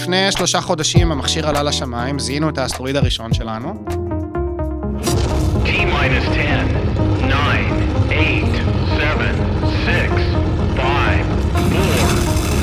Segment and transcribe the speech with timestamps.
[0.00, 3.84] ולפני שלושה חודשים המכשיר עלה לשמיים, זיהינו את האסטרואיד הראשון שלנו.
[5.64, 6.40] T-minus 10,
[7.28, 7.44] 9,
[8.08, 8.58] 8,
[8.96, 9.32] 7,
[9.84, 10.10] 6,
[10.76, 11.24] 5, 4,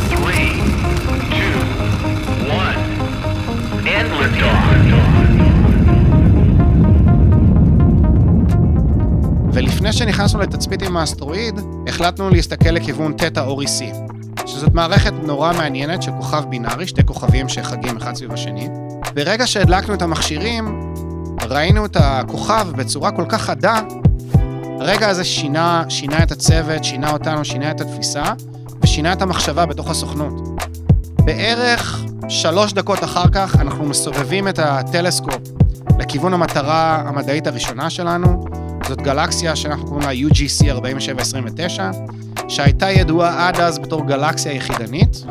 [0.09, 0.35] 3,
[1.27, 1.51] 2,
[2.49, 2.75] 1,
[3.85, 4.67] and liftoff.
[9.53, 14.06] ולפני שנכנסנו לתצפית עם האסטרואיד, החלטנו להסתכל לכיוון תטא אורי C,
[14.57, 18.69] שזאת מערכת נורא מעניינת של כוכב בינארי, שתי כוכבים שחגים אחד סביב השני.
[19.13, 20.93] ברגע שהדלקנו את המכשירים,
[21.49, 23.79] ראינו את הכוכב בצורה כל כך חדה,
[24.79, 28.23] הרגע הזה שינה, שינה את הצוות, שינה אותנו, שינה את התפיסה,
[28.83, 30.33] ושינה את המחשבה בתוך הסוכנות.
[31.23, 35.41] בערך שלוש דקות אחר כך אנחנו מסובבים את הטלסקופ
[35.99, 38.45] לכיוון המטרה המדעית הראשונה שלנו,
[38.87, 41.91] זאת גלקסיה שאנחנו קוראים לה UGC 4729,
[42.47, 45.23] שהייתה ידועה עד אז בתור גלקסיה יחידנית,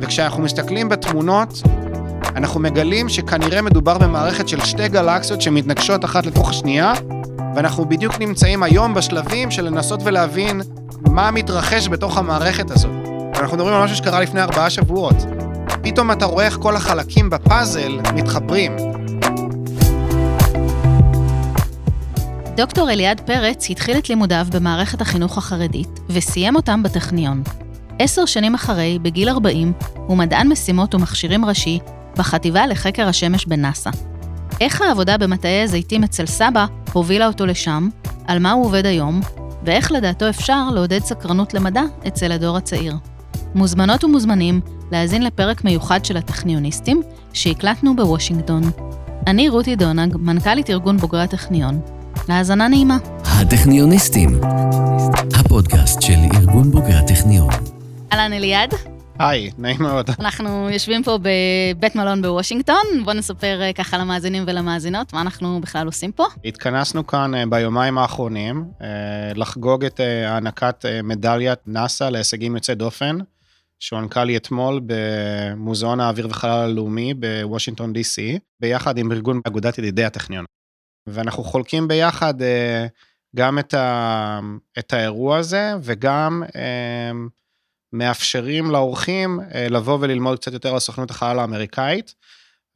[0.00, 1.62] וכשאנחנו מסתכלים בתמונות,
[2.36, 6.92] אנחנו מגלים שכנראה מדובר במערכת של שתי גלקסיות שמתנגשות אחת לתוך השנייה,
[7.54, 10.60] ואנחנו בדיוק נמצאים היום בשלבים של לנסות ולהבין
[11.00, 12.90] מה מתרחש בתוך המערכת הזאת.
[13.40, 15.16] אנחנו מדברים על משהו שקרה לפני ארבעה שבועות.
[15.82, 18.76] פתאום אתה רואה איך כל החלקים בפאזל מתחברים.
[22.56, 27.42] דוקטור אליעד פרץ התחיל את לימודיו במערכת החינוך החרדית, וסיים אותם בטכניון.
[27.98, 31.78] עשר שנים אחרי, בגיל 40, הוא מדען משימות ומכשירים ראשי
[32.16, 33.90] בחטיבה לחקר השמש בנאס"א.
[34.60, 37.88] איך העבודה במטעי הזיתים אצל סבא הובילה אותו לשם,
[38.26, 39.20] על מה הוא עובד היום,
[39.64, 42.96] ואיך לדעתו אפשר לעודד סקרנות למדע אצל הדור הצעיר.
[43.54, 44.60] מוזמנות ומוזמנים
[44.92, 48.62] להאזין לפרק מיוחד של הטכניוניסטים שהקלטנו בוושינגטון.
[49.26, 51.95] אני רותי דונג, מנכ"לית ארגון בוגרי הטכניון.
[52.28, 52.96] להאזנה נעימה.
[53.24, 54.40] הטכניוניסטים,
[55.34, 57.50] הפודקאסט של ארגון בוגרי הטכניון.
[58.12, 58.74] אהלן אליעד,
[59.18, 60.10] היי, נעים מאוד.
[60.20, 65.86] אנחנו יושבים פה בבית מלון בוושינגטון, בוא נספר אה, ככה למאזינים ולמאזינות, מה אנחנו בכלל
[65.86, 66.26] עושים פה.
[66.44, 68.86] התכנסנו כאן אה, ביומיים האחרונים אה,
[69.34, 73.18] לחגוג את הענקת מדליית נאס"א להישגים יוצאי דופן,
[73.80, 80.44] שהוענקה לי אתמול במוזיאון האוויר וחלל הלאומי בוושינגטון די.סי, ביחד עם ארגון אגודת ידידי הטכניון.
[81.06, 82.86] ואנחנו חולקים ביחד אה,
[83.36, 84.40] גם את, ה,
[84.78, 87.10] את האירוע הזה וגם אה,
[87.92, 92.14] מאפשרים לאורחים אה, לבוא וללמוד קצת יותר על סוכנות החלל האמריקאית,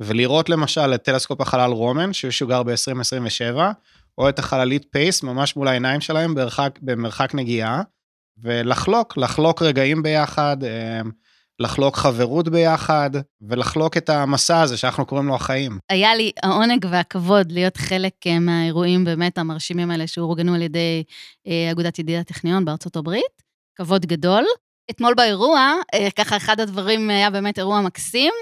[0.01, 3.59] ולראות למשל את טלסקופ החלל רומן שישוגר ב-2027,
[4.19, 7.83] או את החללית PACE ממש מול העיניים שלהם במרחק, במרחק נגיעה,
[8.43, 10.57] ולחלוק, לחלוק רגעים ביחד,
[11.61, 13.11] לחלוק חברות ביחד,
[13.43, 15.79] ולחלוק את המסע הזה שאנחנו קוראים לו החיים.
[15.91, 21.05] היה לי העונג והכבוד להיות חלק אה, מהאירועים באמת המרשימים האלה שאורגנו על ידי
[21.47, 23.43] אה, אגודת ידידי הטכניון בארצות הברית.
[23.79, 24.45] כבוד גדול.
[24.91, 28.33] אתמול באירוע, אה, ככה אחד הדברים היה באמת אירוע מקסים.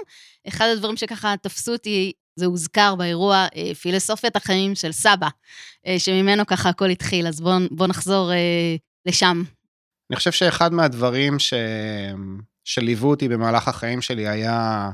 [0.47, 3.47] אחד הדברים שככה תפסו אותי, זה הוזכר באירוע
[3.81, 5.27] פילוסופיית החיים של סבא,
[5.97, 8.31] שממנו ככה הכל התחיל, אז בואו בוא נחזור
[9.05, 9.43] לשם.
[10.11, 11.53] אני חושב שאחד מהדברים ש...
[12.69, 14.89] שליוו אותי במהלך החיים שלי היה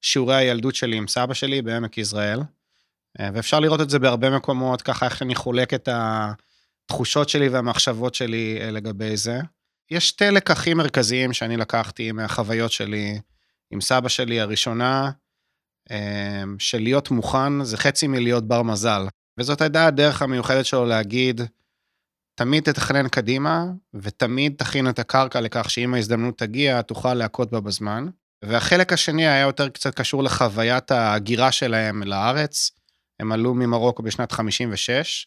[0.00, 2.40] שיעורי הילדות שלי עם סבא שלי בעמק יזרעאל.
[3.20, 8.14] אה, ואפשר לראות את זה בהרבה מקומות, ככה איך אני חולק את התחושות שלי והמחשבות
[8.14, 9.40] שלי אה, לגבי זה.
[9.90, 13.18] יש שתי לקחים מרכזיים שאני לקחתי מהחוויות שלי
[13.70, 15.10] עם סבא שלי הראשונה,
[15.90, 19.06] אה, של להיות מוכן זה חצי מלהיות בר מזל.
[19.38, 21.40] וזאת הייתה הדרך המיוחדת שלו להגיד,
[22.36, 23.64] תמיד תתכנן קדימה,
[23.94, 28.06] ותמיד תכין את הקרקע לכך שאם ההזדמנות תגיע, תוכל להכות בה בזמן.
[28.44, 32.70] והחלק השני היה יותר קצת קשור לחוויית ההגירה שלהם לארץ.
[33.20, 35.26] הם עלו ממרוקו בשנת 56,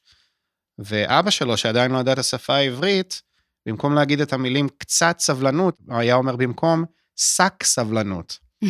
[0.79, 3.21] ואבא שלו, שעדיין לא ידע את השפה העברית,
[3.65, 6.83] במקום להגיד את המילים קצת סבלנות, היה אומר במקום
[7.15, 8.39] שק סבלנות.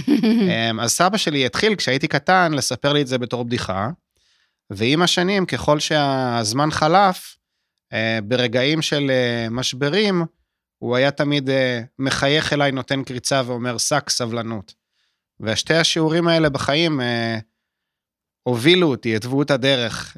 [0.50, 3.89] אמ, אז סבא שלי התחיל, כשהייתי קטן, לספר לי את זה בתור בדיחה,
[4.69, 7.38] ועם השנים, ככל שהזמן חלף,
[8.23, 10.22] ברגעים של אה, משברים,
[10.77, 14.74] הוא היה תמיד אה, מחייך אליי, נותן קריצה ואומר, שק סבלנות.
[15.39, 17.00] ושתי השיעורים האלה בחיים
[18.44, 20.18] הובילו אותי, התוו את הדרך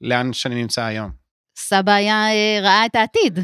[0.00, 1.10] לאן שאני נמצא היום.
[1.56, 2.26] סבא היה,
[2.62, 3.38] ראה את העתיד.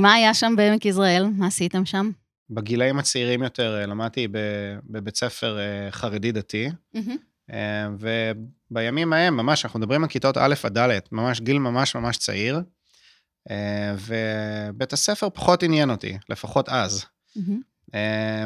[0.00, 1.26] מה היה שם בעמק יזרעאל?
[1.36, 2.10] מה עשיתם שם?
[2.50, 4.28] בגילאים הצעירים יותר למדתי
[4.84, 5.58] בבית ספר
[5.90, 7.16] חרדי דתי, mm-hmm.
[7.98, 12.60] ובימים ההם, ממש, אנחנו מדברים על כיתות א' עד ד', ממש גיל ממש ממש צעיר,
[13.96, 17.04] ובית הספר פחות עניין אותי, לפחות אז.
[17.38, 17.94] Mm-hmm.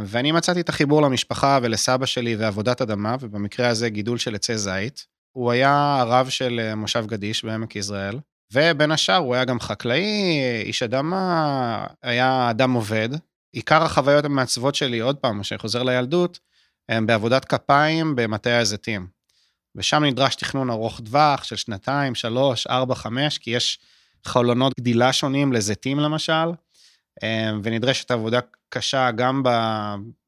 [0.04, 5.06] ואני מצאתי את החיבור למשפחה ולסבא שלי ועבודת אדמה, ובמקרה הזה גידול של עצי זית.
[5.32, 8.18] הוא היה הרב של מושב גדיש בעמק יזרעאל,
[8.52, 13.08] ובין השאר הוא היה גם חקלאי, איש אדמה, היה אדם עובד.
[13.52, 16.38] עיקר החוויות המעצבות שלי, עוד פעם, כשאני חוזר לילדות,
[16.90, 19.06] הם בעבודת כפיים במטה הזיתים.
[19.74, 23.78] ושם נדרש תכנון ארוך טווח של שנתיים, שלוש, ארבע, חמש, כי יש
[24.24, 26.52] חלונות גדילה שונים לזיתים למשל,
[27.22, 29.42] אה, ונדרשת עבודה קשה גם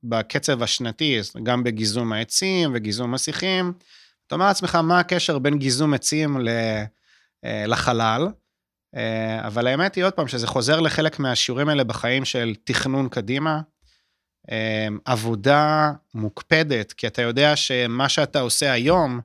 [0.05, 3.73] בקצב השנתי, גם בגיזום העצים וגיזום השיחים.
[4.27, 8.29] אתה אומר לעצמך, מה הקשר בין גיזום עצים אה, לחלל?
[8.97, 13.61] אה, אבל האמת היא עוד פעם, שזה חוזר לחלק מהשיעורים האלה בחיים של תכנון קדימה,
[15.05, 19.21] עבודה מוקפדת, כי אתה יודע שמה שאתה עושה היום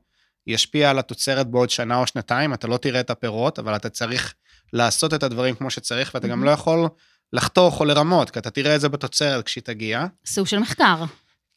[0.47, 4.33] ישפיע על התוצרת בעוד שנה או שנתיים, אתה לא תראה את הפירות, אבל אתה צריך
[4.73, 6.43] לעשות את הדברים כמו שצריך, ואתה גם.
[6.43, 6.87] לא יכול
[7.33, 10.05] לחתוך או לרמות, כי אתה תראה את זה בתוצרת כשהיא תגיע.
[10.25, 11.03] סוג של מחקר.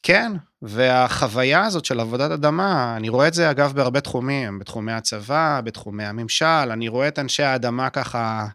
[0.03, 0.33] כן,
[0.63, 6.05] והחוויה הזאת של עבודת אדמה, אני רואה את זה אגב בהרבה תחומים, בתחומי הצבא, בתחומי
[6.05, 8.47] הממשל, אני רואה את אנשי האדמה ככה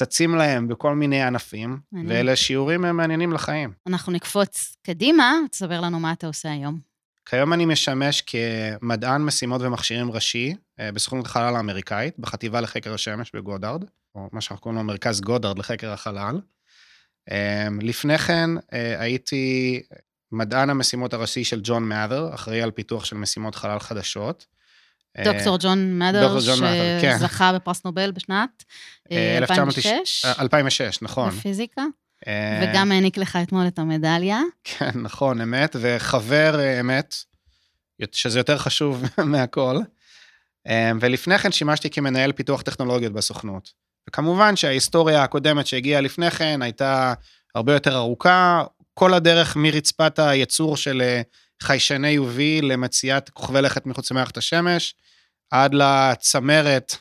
[0.00, 2.16] צצים להם בכל מיני ענפים, מעניין.
[2.16, 3.72] ואלה שיעורים מעניינים לחיים.
[3.86, 6.78] אנחנו נקפוץ קדימה, תספר לנו מה אתה עושה היום.
[7.26, 13.84] כיום אני משמש כמדען משימות ומכשירים ראשי אה, בסוכנות החלל האמריקאית, בחטיבה לחקר השמש בגודארד,
[14.14, 16.40] או מה שאנחנו קוראים לו מרכז גודארד לחקר החלל.
[17.30, 19.80] אה, לפני כן אה, הייתי
[20.32, 24.46] מדען המשימות הראשי של ג'ון מאת'ר, אחראי על פיתוח של משימות חלל חדשות.
[25.18, 27.16] אה, דוקטור ג'ון מאדר, מאדר, כן.
[27.18, 28.64] שזכה בפרס נובל בשנת
[29.12, 31.30] אה, אה, 1906, 2006, אה, 2006, נכון.
[31.30, 31.84] בפיזיקה,
[32.62, 34.40] וגם העניק לך אתמול את המדליה.
[34.64, 37.14] כן, נכון, אמת, וחבר אמת,
[38.12, 39.76] שזה יותר חשוב מהכל.
[41.00, 43.72] ולפני כן שימשתי כמנהל פיתוח טכנולוגיות בסוכנות.
[44.08, 47.14] וכמובן שההיסטוריה הקודמת שהגיעה לפני כן הייתה
[47.54, 48.64] הרבה יותר ארוכה,
[48.94, 51.02] כל הדרך מרצפת הייצור של
[51.62, 54.94] חיישני UV למציאת כוכבי לכת מחוץ למערכת השמש,
[55.50, 56.92] עד לצמרת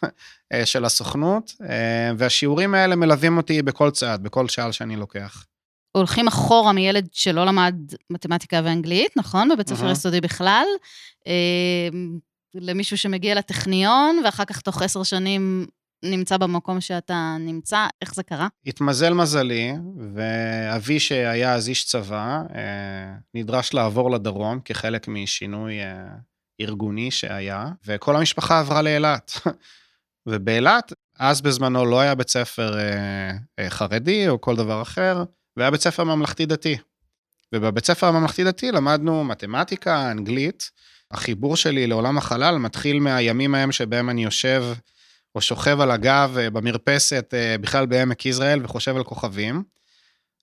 [0.53, 5.45] אה, של הסוכנות, אה, והשיעורים האלה מלווים אותי בכל צעד, בכל שעל שאני לוקח.
[5.91, 7.75] הולכים אחורה מילד שלא למד
[8.09, 9.49] מתמטיקה ואנגלית, נכון?
[9.49, 9.91] בבית ספר אהה.
[9.91, 10.65] יסודי בכלל.
[11.27, 11.89] אה,
[12.55, 15.65] למישהו שמגיע לטכניון, ואחר כך תוך עשר שנים
[16.03, 18.47] נמצא במקום שאתה נמצא, איך זה קרה?
[18.65, 19.73] התמזל מזלי,
[20.13, 26.07] ואבי שהיה אז איש צבא, אה, נדרש לעבור לדרום כחלק משינוי אה,
[26.61, 29.31] ארגוני שהיה, וכל המשפחה עברה לאילת.
[30.29, 35.23] ובאילת, אז בזמנו לא היה בית ספר אה, חרדי או כל דבר אחר,
[35.57, 36.77] והיה בית ספר ממלכתי-דתי.
[37.55, 40.71] ובבית ספר הממלכתי-דתי למדנו מתמטיקה, אנגלית.
[41.11, 44.63] החיבור שלי לעולם החלל מתחיל מהימים ההם שבהם אני יושב
[45.35, 49.63] או שוכב על הגב אה, במרפסת, אה, בכלל בעמק יזרעאל, וחושב על כוכבים.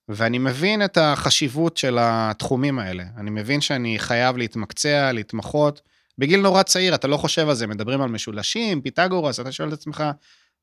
[0.09, 3.03] ואני מבין את החשיבות של התחומים האלה.
[3.17, 5.81] אני מבין שאני חייב להתמקצע, להתמחות.
[6.17, 9.73] בגיל נורא צעיר, אתה לא חושב על זה, מדברים על משולשים, פיתגורס, אתה שואל את
[9.73, 10.03] עצמך,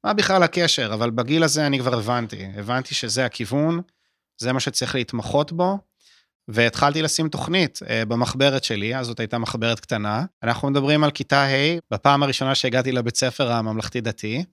[0.04, 0.94] מה בכלל הקשר?
[0.94, 2.46] אבל בגיל הזה אני כבר הבנתי.
[2.56, 3.80] הבנתי שזה הכיוון,
[4.38, 5.78] זה מה שצריך להתמחות בו,
[6.48, 10.24] והתחלתי לשים תוכנית אה, במחברת שלי, אז זאת הייתה מחברת קטנה.
[10.42, 14.44] אנחנו מדברים על כיתה ה', בפעם הראשונה שהגעתי לבית ספר הממלכתי-דתי,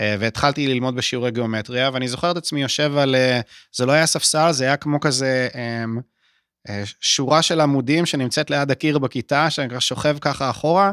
[0.00, 3.40] אה, והתחלתי ללמוד בשיעורי גיאומטריה, ואני זוכר את עצמי יושב על, אה,
[3.76, 5.84] זה לא היה ספסל, זה היה כמו כזה אה,
[6.68, 10.92] אה, שורה של עמודים שנמצאת ליד הקיר בכיתה, שאני שוכב ככה אחורה,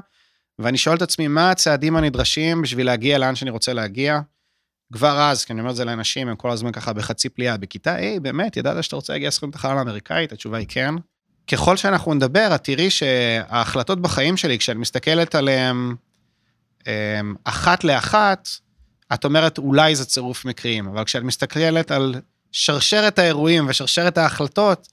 [0.60, 4.20] ואני שואל את עצמי, מה הצעדים הנדרשים בשביל להגיע לאן שאני רוצה להגיע?
[4.92, 7.98] כבר אז, כי אני אומר את זה לאנשים, הם כל הזמן ככה בחצי פליאה, בכיתה
[7.98, 10.32] A, באמת, ידעת שאתה רוצה להגיע לסוכנות החלל האמריקאית?
[10.32, 10.96] התשובה היא כן.
[11.48, 15.96] ככל שאנחנו נדבר, את תראי שההחלטות בחיים שלי, כשאת מסתכלת עליהן
[16.88, 18.50] אמ, אחת לאחת,
[19.14, 22.16] את אומרת, אולי זה צירוף מקרים, אבל כשאת מסתכלת על
[22.52, 24.88] שרשרת האירועים ושרשרת ההחלטות,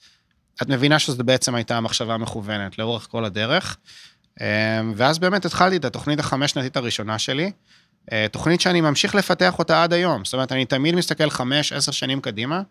[0.62, 3.76] את מבינה שזו בעצם הייתה המחשבה המכוונת לאורך כל הדרך.
[4.40, 4.46] אמ,
[4.96, 7.52] ואז באמת התחלתי את התוכנית החמש-שנתית הראשונה שלי,
[8.30, 10.24] תוכנית שאני ממשיך לפתח אותה עד היום.
[10.24, 12.62] זאת אומרת, אני תמיד מסתכל חמש, עשר שנים קדימה,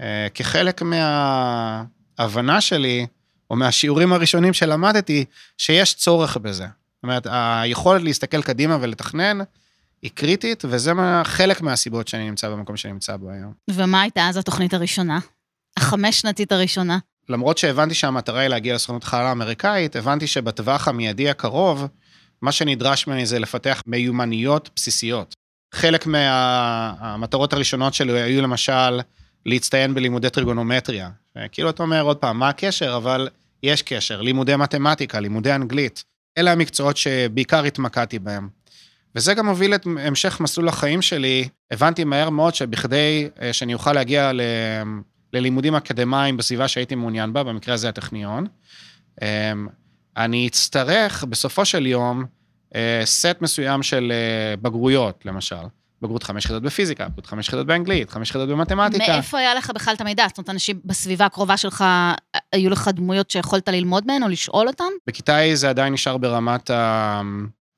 [0.00, 3.06] אה, כחלק מההבנה שלי,
[3.50, 5.24] או מהשיעורים הראשונים שלמדתי,
[5.58, 6.64] שיש צורך בזה.
[6.64, 9.38] זאת אומרת, היכולת להסתכל קדימה ולתכנן
[10.02, 13.52] היא קריטית, וזה מה, חלק מהסיבות שאני נמצא במקום שאני נמצא בו היום.
[13.70, 15.18] ומה הייתה אז התוכנית הראשונה?
[15.76, 16.98] החמש-שנתית הראשונה.
[17.28, 21.86] למרות שהבנתי שהמטרה היא להגיע לסוכנות החלל האמריקאית, הבנתי שבטווח המיידי הקרוב,
[22.42, 25.34] מה שנדרש ממני זה לפתח מיומנויות בסיסיות.
[25.74, 29.00] חלק מהמטרות הראשונות שלי היו למשל
[29.46, 31.10] להצטיין בלימודי טריגונומטריה.
[31.52, 32.96] כאילו אתה אומר עוד פעם, מה הקשר?
[32.96, 33.28] אבל
[33.62, 36.04] יש קשר, לימודי מתמטיקה, לימודי אנגלית.
[36.38, 38.48] אלה המקצועות שבעיקר התמקדתי בהם.
[39.14, 41.48] וזה גם הוביל את המשך מסלול החיים שלי.
[41.70, 44.40] הבנתי מהר מאוד שבכדי אה, שאני אוכל להגיע ל...
[45.32, 48.46] ללימודים אקדמיים בסביבה שהייתי מעוניין בה, במקרה הזה הטכניון,
[49.22, 49.68] אמ,
[50.16, 52.24] אני אצטרך בסופו של יום
[52.74, 55.56] אה, סט מסוים של אה, בגרויות, למשל.
[56.02, 59.12] בגרות חמש יחידות בפיזיקה, בגרות חמש יחידות באנגלית, חמש יחידות במתמטיקה.
[59.12, 60.24] מאיפה היה לך בכלל את המידע?
[60.28, 61.84] זאת אומרת, אנשים בסביבה הקרובה שלך,
[62.52, 64.84] היו לך דמויות שיכולת ללמוד מהן או לשאול אותן?
[65.06, 67.20] בכיתה ה' זה עדיין נשאר ברמת ה...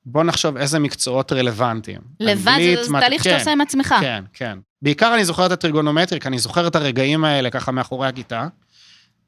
[0.05, 2.01] בוא נחשוב איזה מקצועות רלוונטיים.
[2.19, 3.95] לבד, אנגלית, זה מת- תהליך שאתה כן, עושה עם עצמך.
[4.01, 4.57] כן, כן.
[4.81, 8.47] בעיקר אני זוכר את הטריגונומטרי, כי אני זוכר את הרגעים האלה ככה מאחורי הכיתה.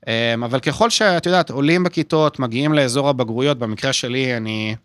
[0.08, 4.75] אמ, אבל ככל שאת יודעת, עולים בכיתות, מגיעים לאזור הבגרויות, במקרה שלי, אני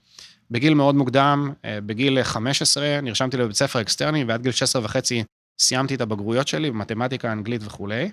[0.50, 5.24] בגיל מאוד מוקדם, אה, בגיל 15, נרשמתי לבית ספר אקסטרני, ועד גיל 16 וחצי
[5.58, 8.10] סיימתי את הבגרויות שלי במתמטיקה, אנגלית וכולי.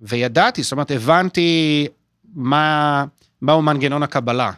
[0.00, 1.88] וידעתי, זאת אומרת, הבנתי
[2.34, 3.04] מה,
[3.42, 4.50] מהו מנגנון הקבלה.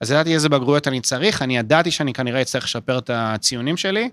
[0.00, 4.10] אז ידעתי איזה בגרויות אני צריך, אני ידעתי שאני כנראה אצטרך לשפר את הציונים שלי,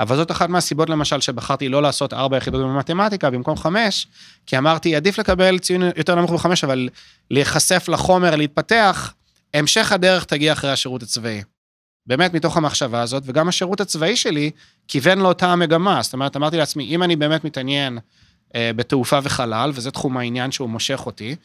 [0.00, 4.06] אבל זאת אחת מהסיבות למשל שבחרתי לא לעשות ארבע יחידות במתמטיקה במקום חמש,
[4.46, 6.88] כי אמרתי, עדיף לקבל ציון יותר נמוך בחמש, אבל
[7.30, 9.14] להיחשף לחומר, להתפתח,
[9.54, 11.42] המשך הדרך תגיע אחרי השירות הצבאי.
[12.06, 14.50] באמת מתוך המחשבה הזאת, וגם השירות הצבאי שלי
[14.88, 16.02] כיוון לאותה המגמה.
[16.02, 17.98] זאת אומרת, אמרתי לעצמי, אם אני באמת מתעניין
[18.54, 21.36] אה, בתעופה וחלל, וזה תחום העניין שהוא מושך אותי,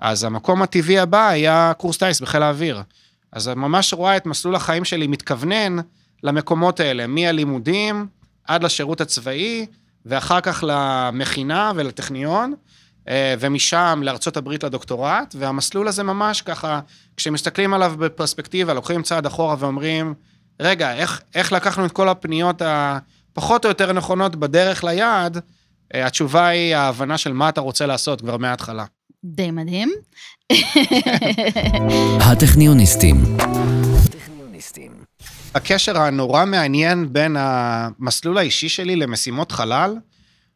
[0.00, 2.82] אז המקום הטבעי הבא היה קורס טיס בחיל האוויר.
[3.32, 5.76] אז אני ממש רואה את מסלול החיים שלי מתכוונן
[6.22, 8.06] למקומות האלה, מהלימודים
[8.44, 9.66] עד לשירות הצבאי,
[10.06, 12.54] ואחר כך למכינה ולטכניון,
[13.08, 16.80] אה, ומשם לארצות הברית לדוקטורט, והמסלול הזה ממש ככה,
[17.16, 20.14] כשמסתכלים עליו בפרספקטיבה, לוקחים צעד אחורה ואומרים,
[20.60, 25.38] רגע, איך, איך לקחנו את כל הפניות הפחות או יותר נכונות בדרך ליעד?
[25.94, 28.84] אה, התשובה היא ההבנה של מה אתה רוצה לעשות כבר מההתחלה.
[29.24, 29.92] די מדהים.
[32.20, 33.36] הטכניוניסטים.
[35.54, 39.96] הקשר הנורא מעניין בין המסלול האישי שלי למשימות חלל,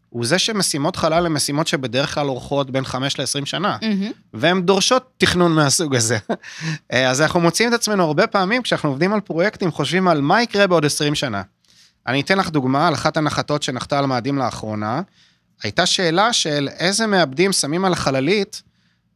[0.09, 4.11] הוא זה שמשימות חלל הן משימות שבדרך כלל אורכות בין 5 ל-20 שנה, מהמם.
[4.35, 6.19] והן דורשות תכנון מהסוג הזה.
[7.11, 10.67] אז אנחנו מוצאים את עצמנו הרבה פעמים, כשאנחנו עובדים על פרויקטים, חושבים על מה יקרה
[10.67, 11.43] בעוד 20 שנה.
[12.07, 15.01] אני אתן לך דוגמה על אחת הנחתות שנחתה על מאדים לאחרונה.
[15.63, 18.63] הייתה שאלה של איזה מעבדים שמים על החללית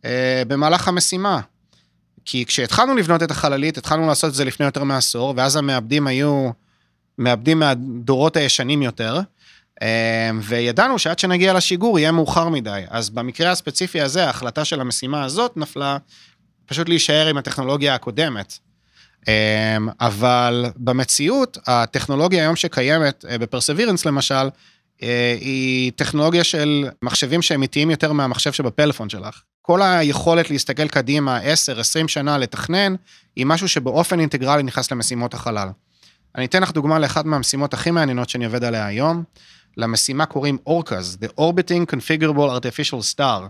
[0.04, 1.40] אה, במהלך המשימה.
[2.30, 6.50] כי כשהתחלנו לבנות את החללית, התחלנו לעשות את זה לפני יותר מעשור, ואז המעבדים היו
[7.18, 9.20] מעבדים מהדורות הישנים יותר,
[9.82, 12.82] אה, וידענו שעד שנגיע לשיגור יהיה מאוחר מדי.
[12.88, 15.96] אז במקרה הספציפי הזה, ההחלטה של המשימה הזאת נפלה
[16.66, 18.58] פשוט להישאר עם הטכנולוגיה הקודמת.
[19.28, 24.48] אה, אבל במציאות, הטכנולוגיה היום שקיימת, אה, בפרסווירנס למשל,
[25.02, 29.42] אה, היא טכנולוגיה של מחשבים שהם איטיים יותר מהמחשב שבפלאפון שלך.
[29.70, 31.42] כל היכולת להסתכל קדימה 10-20
[32.08, 32.94] שנה לתכנן,
[33.36, 35.68] היא משהו שבאופן אינטגרלי נכנס למשימות החלל.
[36.36, 39.22] אני אתן לך דוגמה לאחת מהמשימות הכי מעניינות שאני עובד עליה היום.
[39.76, 43.42] למשימה קוראים אורקאז, The Orbiting Configurable Artificial Star.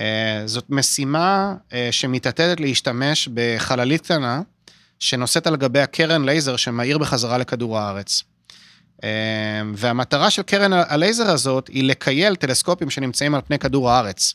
[0.00, 4.42] אה, זאת משימה אה, שמתעתדת להשתמש בחללית קטנה,
[4.98, 8.22] שנושאת על גביה קרן לייזר שמאיר בחזרה לכדור הארץ.
[9.04, 9.10] אה,
[9.74, 14.34] והמטרה של קרן הלייזר הזאת היא לקייל טלסקופים שנמצאים על פני כדור הארץ.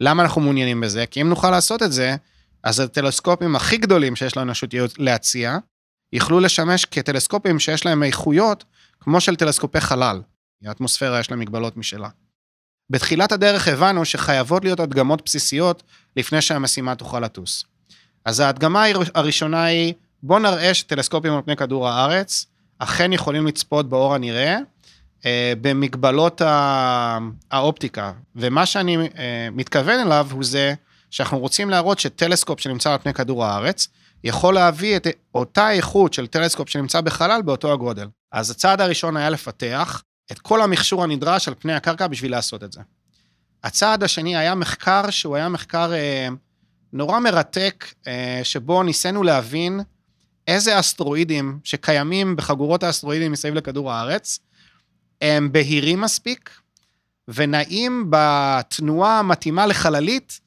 [0.00, 1.06] למה אנחנו מעוניינים בזה?
[1.06, 2.16] כי אם נוכל לעשות את זה,
[2.62, 5.58] אז הטלסקופים הכי גדולים שיש לאנושות להציע,
[6.12, 8.64] יוכלו לשמש כטלסקופים שיש להם איכויות
[9.00, 10.22] כמו של טלסקופי חלל.
[10.66, 12.08] האטמוספירה יש לה מגבלות משלה.
[12.90, 15.82] בתחילת הדרך הבנו שחייבות להיות הדגמות בסיסיות
[16.16, 17.64] לפני שהמשימה תוכל לטוס.
[18.24, 18.84] אז ההדגמה
[19.14, 22.46] הראשונה היא, בוא נראה שטלסקופים על פני כדור הארץ
[22.78, 24.58] אכן יכולים לצפות באור הנראה אה,
[25.60, 27.18] במגבלות ה-
[27.50, 28.12] האופטיקה.
[28.36, 30.74] ומה שאני אה, מתכוון אליו הוא זה
[31.10, 33.88] שאנחנו רוצים להראות שטלסקופ שנמצא על פני כדור הארץ,
[34.24, 38.08] יכול להביא את אותה איכות של טלסקופ שנמצא בחלל באותו הגודל.
[38.32, 40.02] אז הצעד הראשון היה לפתח
[40.32, 42.80] את כל המכשור הנדרש על פני הקרקע בשביל לעשות את זה.
[43.64, 46.28] הצעד השני היה מחקר שהוא היה מחקר אה,
[46.92, 49.80] נורא מרתק, אה, שבו ניסינו להבין
[50.48, 54.38] איזה אסטרואידים שקיימים בחגורות האסטרואידים מסביב לכדור הארץ,
[55.24, 56.50] הם בהירים מספיק
[57.28, 60.40] ונעים בתנועה המתאימה לחללית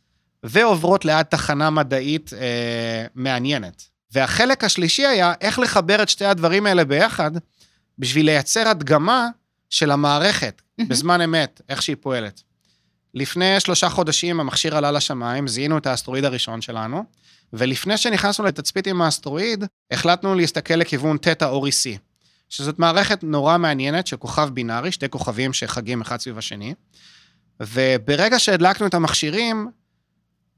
[0.43, 3.83] ועוברות ליד תחנה מדעית אה, מעניינת.
[4.11, 7.31] והחלק השלישי היה איך לחבר את שתי הדברים האלה ביחד
[7.99, 9.27] בשביל לייצר הדגמה
[9.69, 12.41] של המערכת בזמן אמת, איך שהיא פועלת.
[13.13, 17.03] לפני שלושה חודשים המכשיר עלה לשמיים, זיהינו את האסטרואיד הראשון שלנו,
[17.53, 21.97] ולפני שנכנסנו לתצפית עם האסטרואיד, החלטנו להסתכל לכיוון תטא אורי C,
[22.49, 26.73] שזאת מערכת נורא מעניינת של כוכב בינארי, שתי כוכבים שחגים אחד סביב השני,
[27.59, 29.67] וברגע שהדלקנו את המכשירים,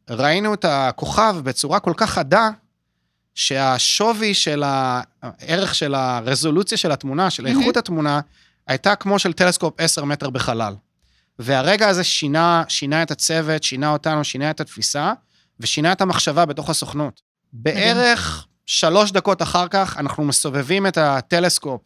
[0.10, 2.50] ראינו את הכוכב בצורה כל כך חדה,
[3.36, 8.19] שהשווי של הערך של הרזולוציה של התמונה, של איכות התמונה,
[8.67, 10.75] הייתה כמו של טלסקופ 10 מטר בחלל.
[11.39, 15.13] והרגע הזה שינה, שינה את הצוות, שינה אותנו, שינה את התפיסה,
[15.60, 17.22] ושינה את המחשבה בתוך הסוכנות.
[17.53, 21.82] בערך שלוש דקות אחר כך, אנחנו מסובבים את הטלסקופ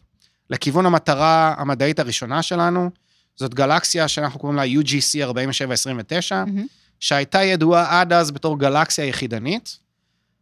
[0.49, 2.89] לכיוון המטרה המדעית הראשונה שלנו.
[3.35, 6.65] זאת גלקסיה שאנחנו קוראים לה UGC 4729, מהמם.
[6.99, 9.77] שהייתה ידועה עד אז בתור גלקסיה יחידנית.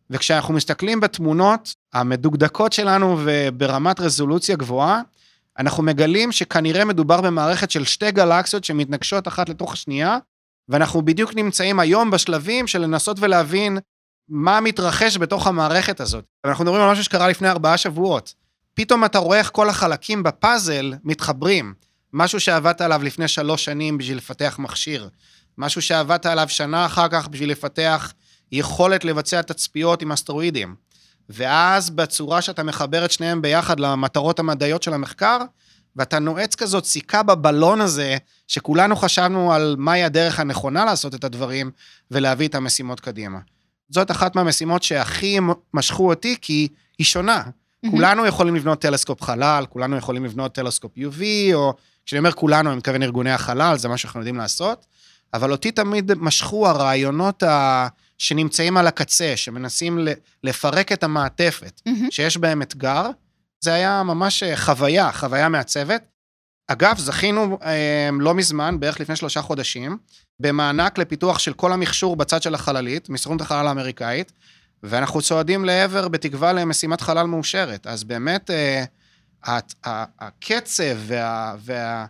[0.10, 5.02] וכשאנחנו מסתכלים בתמונות המדוקדקות שלנו וברמת רזולוציה גבוהה,
[5.60, 10.18] אנחנו מגלים שכנראה מדובר במערכת של שתי גלקסיות שמתנגשות אחת לתוך השנייה,
[10.70, 13.78] ואנחנו בדיוק נמצאים היום בשלבים של לנסות ולהבין
[14.34, 16.26] מה מתרחש בתוך המערכת הזאת.
[16.46, 18.34] אנחנו מדברים על משהו שקרה לפני ארבעה שבועות.
[18.74, 21.74] פתאום אתה רואה איך כל החלקים בפאזל מתחברים.
[22.14, 25.10] משהו שעבדת עליו לפני שלוש שנים בשביל לפתח מכשיר.
[25.58, 28.14] משהו שעבדת עליו שנה אחר כך בשביל לפתח
[28.52, 30.76] יכולת לבצע תצפיות עם אסטרואידים.
[31.30, 35.38] ואז בצורה שאתה מחבר את שניהם ביחד למטרות המדעיות של המחקר,
[35.96, 41.72] ואתה נועץ כזאת סיכה בבלון הזה, שכולנו חשבנו על מהי הדרך הנכונה לעשות את הדברים,
[42.12, 43.40] ולהביא את המשימות קדימה.
[43.92, 45.40] זאת אחת מהמשימות שהכי
[45.74, 46.68] משכו אותי, כי
[46.98, 47.44] היא שונה.
[47.92, 51.22] כולנו יכולים לבנות טלסקופ חלל, כולנו יכולים לבנות טלסקופ UV,
[51.54, 51.74] או
[52.06, 54.86] כשאני אומר כולנו, אני מתכוון ארגוני החלל, זה מה שאנחנו יודעים לעשות,
[55.34, 57.88] אבל אותי תמיד משכו הרעיונות ה...
[58.18, 60.08] שנמצאים על הקצה, שמנסים
[60.44, 62.12] לפרק את המעטפת, מהמם.
[62.12, 63.06] שיש בהם אתגר.
[63.62, 66.11] זה היה ממש אה, חוויה, חוויה מעצבת.
[66.72, 69.98] אגב, זכינו אה, לא מזמן, בערך לפני שלושה חודשים,
[70.40, 74.32] במענק לפיתוח של כל המכשור בצד של החללית, מסוכנות החלל האמריקאית,
[74.84, 77.88] ואנחנו צועדים לעבר, בתקווה, למשימת חלל מאושרת.
[77.88, 78.84] אז באמת, אה,
[79.44, 82.06] הת- ה- הקצב וה, וה...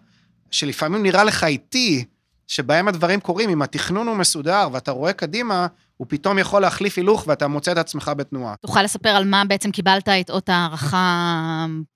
[0.52, 2.06] שלפעמים נראה לך איטי,
[2.48, 5.68] שבהם הדברים קורים, אם התכנון הוא מסודר ואתה רואה קדימה,
[6.02, 8.56] הוא פתאום יכול להחליף הילוך ואתה מוצא את עצמך בתנועה.
[8.62, 10.98] תוכל לספר על מה בעצם קיבלת את אות הערכה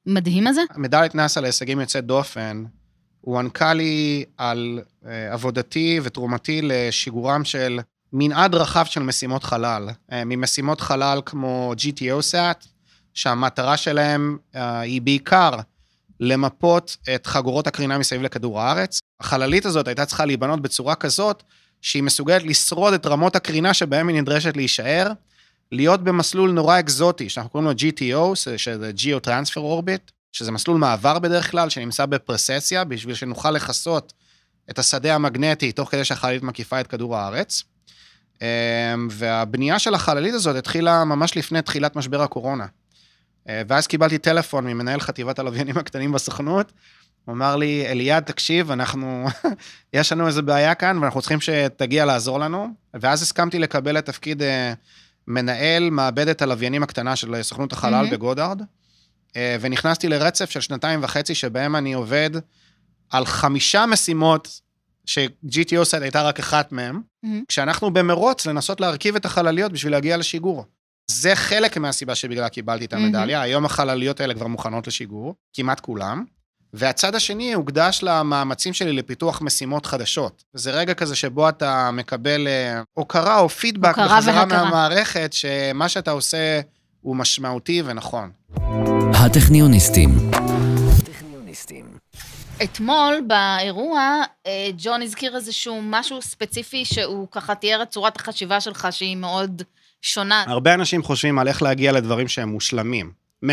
[0.07, 0.62] המדהים הזה?
[0.77, 2.63] מדליית נאס"א להישגים יוצאי דופן,
[3.21, 7.79] הוענקה לי על אה, עבודתי ותרומתי לשיגורם של
[8.13, 9.89] מנעד רחב של משימות חלל.
[10.12, 12.67] אה, ממשימות חלל כמו GTO-SAT,
[13.13, 15.51] שהמטרה שלהם אה, היא בעיקר
[16.19, 19.00] למפות את חגורות הקרינה מסביב לכדור הארץ.
[19.19, 21.43] החללית הזאת הייתה צריכה להיבנות בצורה כזאת
[21.86, 25.12] שהיא מסוגלת לשרוד את רמות הקרינה שבהן היא נדרשת להישאר,
[25.71, 31.19] להיות במסלול נורא אקזוטי, שאנחנו קוראים לו GTO, שזה Geo Transfer Orbit, שזה מסלול מעבר
[31.19, 34.13] בדרך כלל, שנמצא בפרססיה, בשביל שנוכל לכסות
[34.69, 37.63] את השדה המגנטי תוך כדי שהחללית מקיפה את כדור הארץ.
[38.41, 38.48] אמ,
[39.12, 42.65] והבנייה של החללית הזאת התחילה ממש לפני תחילת משבר הקורונה.
[43.50, 46.71] אה, ואז קיבלתי טלפון ממנהל חטיבת הלוויינים הקטנים בסוכנות,
[47.25, 49.27] הוא אמר לי, אליעד, תקשיב, אנחנו,
[49.93, 52.67] יש לנו איזה בעיה כאן, ואנחנו צריכים שתגיע לעזור לנו.
[52.93, 54.73] ואז הסכמתי לקבל את תפקיד אה,
[55.27, 58.09] מנהל מעבדת הלוויינים הקטנה של סוכנות החלל מהמם.
[58.09, 58.61] בגודארד,
[59.35, 62.29] אה, ונכנסתי לרצף של שנתיים וחצי, שבהם אני עובד
[63.09, 64.61] על חמישה משימות,
[65.05, 67.43] ש-GTO-SAT הייתה רק אחת מהן, מהמם.
[67.47, 70.65] כשאנחנו במרוץ לנסות להרכיב את החלליות בשביל להגיע לשיגור.
[71.07, 73.41] זה חלק מהסיבה שבגללה קיבלתי את המדליה.
[73.41, 76.25] היום החלליות האלה כבר מוכנות לשיגור, כמעט כולם.
[76.77, 80.43] והצד השני הוקדש למאמצים שלי לפיתוח משימות חדשות.
[80.53, 84.63] זה רגע כזה שבו אתה מקבל אה, הוקרה או פידבק הוקרה בחזרה והכרה.
[84.63, 86.61] מהמערכת, שמה שאתה עושה
[87.01, 88.31] הוא משמעותי ונכון.
[89.13, 90.29] הטכניוניסטים.
[92.63, 98.88] אתמול באירוע, אה, ג'ון הזכיר איזשהו משהו ספציפי שהוא ככה תיאר את צורת החשיבה שלך
[98.91, 99.61] שהיא מאוד
[100.01, 100.43] שונה.
[100.47, 103.11] הרבה אנשים חושבים על איך להגיע לדברים שהם מושלמים,
[103.45, 103.47] 100%.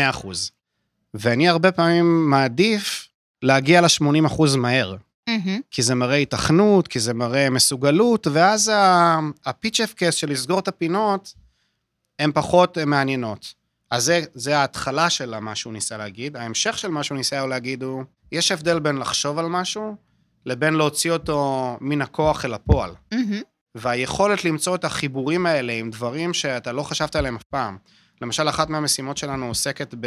[1.13, 3.02] ואני הרבה פעמים מעדיף
[3.43, 4.95] להגיע ל-80% מהר.
[5.29, 5.59] מהמם.
[5.71, 8.71] כי זה מראה התכנות, כי זה מראה מסוגלות, ואז
[9.45, 11.33] הפיץ' אפקס של לסגור את הפינות,
[12.19, 13.53] הן פחות מעניינות.
[13.91, 16.37] אז זה, זה ההתחלה של מה שהוא ניסה להגיד.
[16.37, 19.95] ההמשך של מה שהוא ניסה להגיד הוא, יש הבדל בין לחשוב על משהו,
[20.45, 22.91] לבין להוציא אותו מן הכוח אל הפועל.
[23.11, 23.41] מהמם.
[23.75, 27.77] והיכולת למצוא את החיבורים האלה עם דברים שאתה לא חשבת עליהם אף פעם.
[28.21, 30.05] למשל, אחת מהמשימות שלנו עוסקת ב,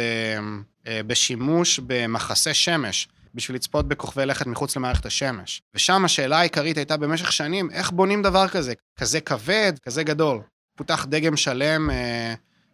[0.87, 5.61] אה, בשימוש במחסי שמש, בשביל לצפות בכוכבי לכת מחוץ למערכת השמש.
[5.75, 8.73] ושם השאלה העיקרית הייתה במשך שנים, איך בונים דבר כזה?
[8.99, 10.41] כזה כבד, כזה גדול.
[10.77, 12.33] פותח דגם שלם אה,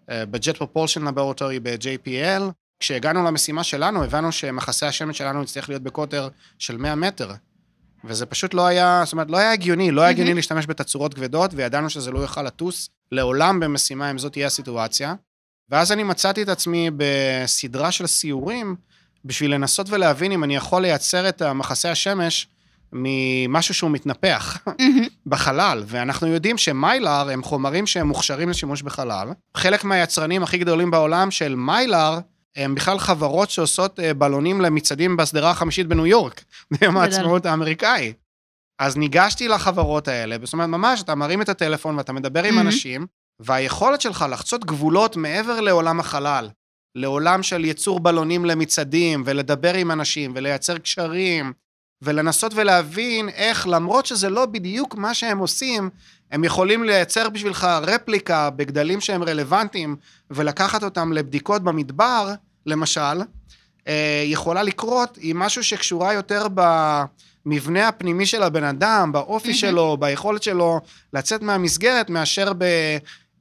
[0.10, 2.43] אה, ב-Jet Propulsion Laboratory ב-JPL.
[2.80, 6.28] כשהגענו למשימה שלנו, הבנו שמחסי השמש שלנו יצטרך להיות בקוטר
[6.60, 7.32] של 100 מטר.
[8.04, 10.38] וזה פשוט לא היה, זאת אומרת, לא היה הגיוני, לא היה הגיוני מהמם.
[10.38, 15.15] להשתמש בתצורות כבדות, וידענו שזה לא יוכל לטוס לעולם במשימה אם זאת תהיה הסיטואציה.
[15.69, 18.76] ואז אני מצאתי את עצמי בסדרה של סיורים,
[19.26, 22.48] בשביל לנסות ולהבין אם אני יכול לייצר את מחסי השמש
[22.94, 24.58] ממשהו שהוא מתנפח.
[25.26, 29.30] בחלל, ואנחנו יודעים שמיילר הם חומרים שהם מוכשרים לשימוש בחלל.
[29.58, 32.20] חלק מהיצרנים הכי גדולים בעולם של מיילר,
[32.56, 36.98] הם בכלל חברות שעושות אה, בלונים למצעדים בשדרה החמישית בניו יורק, ביום.
[36.98, 38.14] העצמאות האמריקאי.
[38.80, 42.60] אז ניגשתי לחברות האלה, זאת אומרת, ממש, אתה מרים את הטלפון ואתה מדבר עם.
[42.60, 43.06] אנשים,
[43.40, 46.50] והיכולת שלך לחצות גבולות מעבר לעולם החלל,
[46.95, 51.53] לעולם של ייצור בלונים למצעדים, ולדבר עם אנשים, ולייצר קשרים,
[52.01, 55.89] ולנסות ולהבין איך, למרות שזה לא בדיוק מה שהם עושים,
[56.32, 59.95] הם יכולים לייצר בשבילך רפליקה בגדלים שהם רלוונטיים,
[60.32, 62.34] ולקחת אותם לבדיקות במדבר,
[62.65, 63.21] למשל,
[63.88, 66.47] אה, יכולה לקרות עם משהו שקשורה יותר
[67.45, 69.58] במבנה הפנימי של הבן אדם, באופי מהמם.
[69.58, 70.79] שלו, ביכולת שלו
[71.13, 72.53] לצאת מהמסגרת, מאשר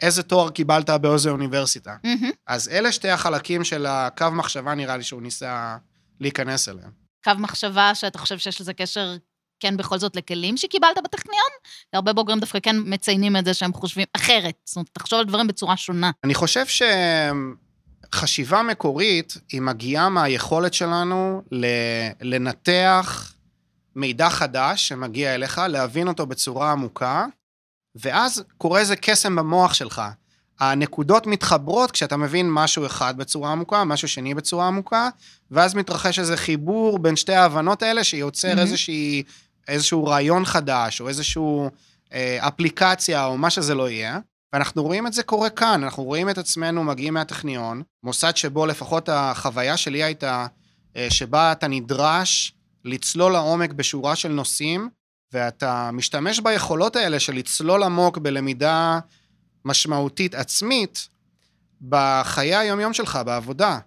[0.03, 1.97] באיזה תואר קיבלת באיזה אוניברסיטה.
[2.05, 2.31] מהמם.
[2.47, 5.77] אז אלה שתי החלקים של הקו מחשבה, נראה לי שהוא ניסה
[6.21, 6.91] להיכנס אליהם.
[7.25, 9.17] קו מחשבה שאתה חושב שיש לזה קשר,
[9.61, 11.51] כן, בכל זאת, לכלים שקיבלת בטכניון?
[11.93, 14.55] הרבה בוגרים דווקא כן מציינים את זה שהם חושבים אחרת.
[14.65, 16.11] זאת אומרת, תחשוב על דברים בצורה שונה.
[16.25, 16.65] אני חושב
[18.13, 21.67] שחשיבה מקורית היא מגיעה מהיכולת שלנו ל-
[22.21, 23.35] לנתח
[23.97, 27.27] מידע חדש שמגיע אליך, להבין אותו בצורה עמוקה,
[27.95, 30.03] ואז קורה איזה קסם במוח שלך.
[30.61, 35.09] הנקודות מתחברות כשאתה מבין משהו אחד בצורה עמוקה, משהו שני בצורה עמוקה,
[35.51, 38.61] ואז מתרחש איזה חיבור בין שתי ההבנות האלה שיוצר מהמם.
[38.61, 39.23] איזושהי,
[39.69, 41.71] איזשהו רעיון חדש, או איזשהו
[42.13, 44.19] אה, אפליקציה, או מה שזה לא יהיה.
[44.53, 49.09] ואנחנו רואים את זה קורה כאן, אנחנו רואים את עצמנו מגיעים מהטכניון, מוסד שבו לפחות
[49.09, 50.47] החוויה שלי הייתה,
[50.97, 52.53] אה, שבה אתה נדרש
[52.85, 54.89] לצלול לעומק בשורה של נושאים,
[55.33, 58.99] ואתה משתמש ביכולות האלה של לצלול עמוק בלמידה
[59.65, 61.09] משמעותית עצמית
[61.89, 63.79] בחיי היומיום שלך, בעבודה.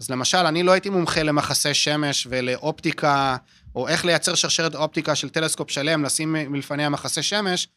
[0.00, 3.36] אז למשל, אני לא הייתי מומחה למחסי שמש ולאופטיקה,
[3.74, 7.68] או איך לייצר שרשרת אופטיקה של טלסקופ שלם, לשים מלפני מחסי שמש,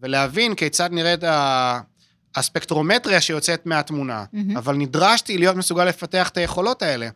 [0.00, 1.80] ולהבין כיצד נראית ה-
[2.36, 4.24] הספקטרומטריה שיוצאת מהתמונה.
[4.32, 4.56] מהמם.
[4.56, 7.08] אבל נדרשתי להיות מסוגל לפתח את היכולות האלה.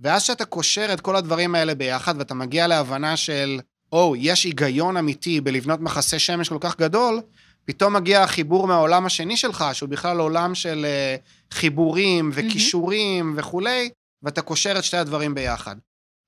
[0.00, 3.60] ואז כשאתה קושר את כל הדברים האלה ביחד, ואתה מגיע להבנה של,
[3.92, 7.20] או, יש היגיון אמיתי בלבנות מחסה שמש כל כך גדול,
[7.64, 11.16] פתאום מגיע החיבור מהעולם השני שלך, שהוא בכלל עולם של אה,
[11.50, 13.90] חיבורים וכישורים וכולי,
[14.22, 15.76] ואתה קושר את שתי הדברים ביחד.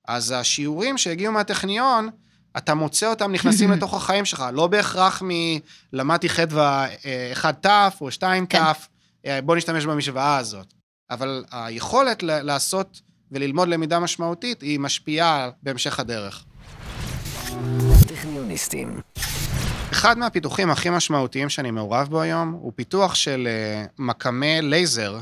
[0.07, 2.09] אז השיעורים שהגיעו מהטכניון,
[2.57, 8.11] אתה מוצא אותם נכנסים לתוך החיים שלך, לא בהכרח מלמדתי חדווה אה, אחד ת' או
[8.11, 8.63] שתיים ת', כן.
[9.25, 10.73] אה, בוא נשתמש במשוואה הזאת.
[11.09, 16.45] אבל היכולת לעשות וללמוד למידה משמעותית, היא משפיעה בהמשך הדרך.
[18.07, 19.01] טכניוניסטים.
[19.91, 25.17] אחד מהפיתוחים הכי משמעותיים שאני מעורב בו היום, הוא פיתוח של אה, מקמי לייזר,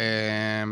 [0.00, 0.04] אה,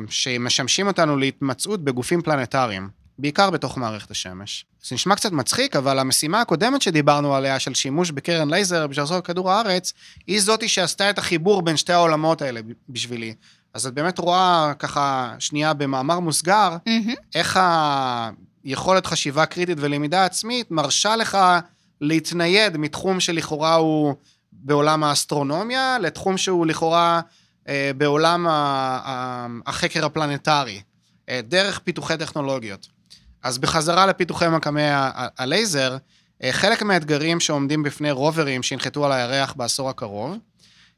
[0.09, 4.67] שמשמשים אותנו להתמצאות בגופים פלנטריים, בעיקר בתוך מערכת השמש.
[4.83, 9.20] זה נשמע קצת מצחיק, אבל המשימה הקודמת שדיברנו עליה, של שימוש בקרן לייזר בשביל לחוש
[9.20, 9.93] את כדור הארץ,
[10.27, 13.35] היא זאתי שעשתה את החיבור בין שתי העולמות האלה בשבילי.
[13.75, 17.15] אז את באמת רואה ככה, שנייה במאמר מוסגר, מהמם.
[17.35, 17.61] איך
[18.65, 21.39] היכולת חשיבה קריטית ולמידה עצמית מרשה לך
[22.01, 24.15] להתנייד מתחום שלכאורה הוא
[24.53, 27.21] בעולם האסטרונומיה, לתחום שהוא לכאורה
[27.69, 28.47] אה, בעולם
[29.67, 30.83] החקר הפלנטרי,
[31.29, 32.89] אה, דרך פיתוחי טכנולוגיות.
[33.43, 34.83] אז בחזרה לפיתוחי מקמי
[35.39, 35.97] הלייזר,
[36.43, 40.37] אה, חלק מהאתגרים שעומדים בפני רוברים שינחתו על הירח בעשור הקרוב,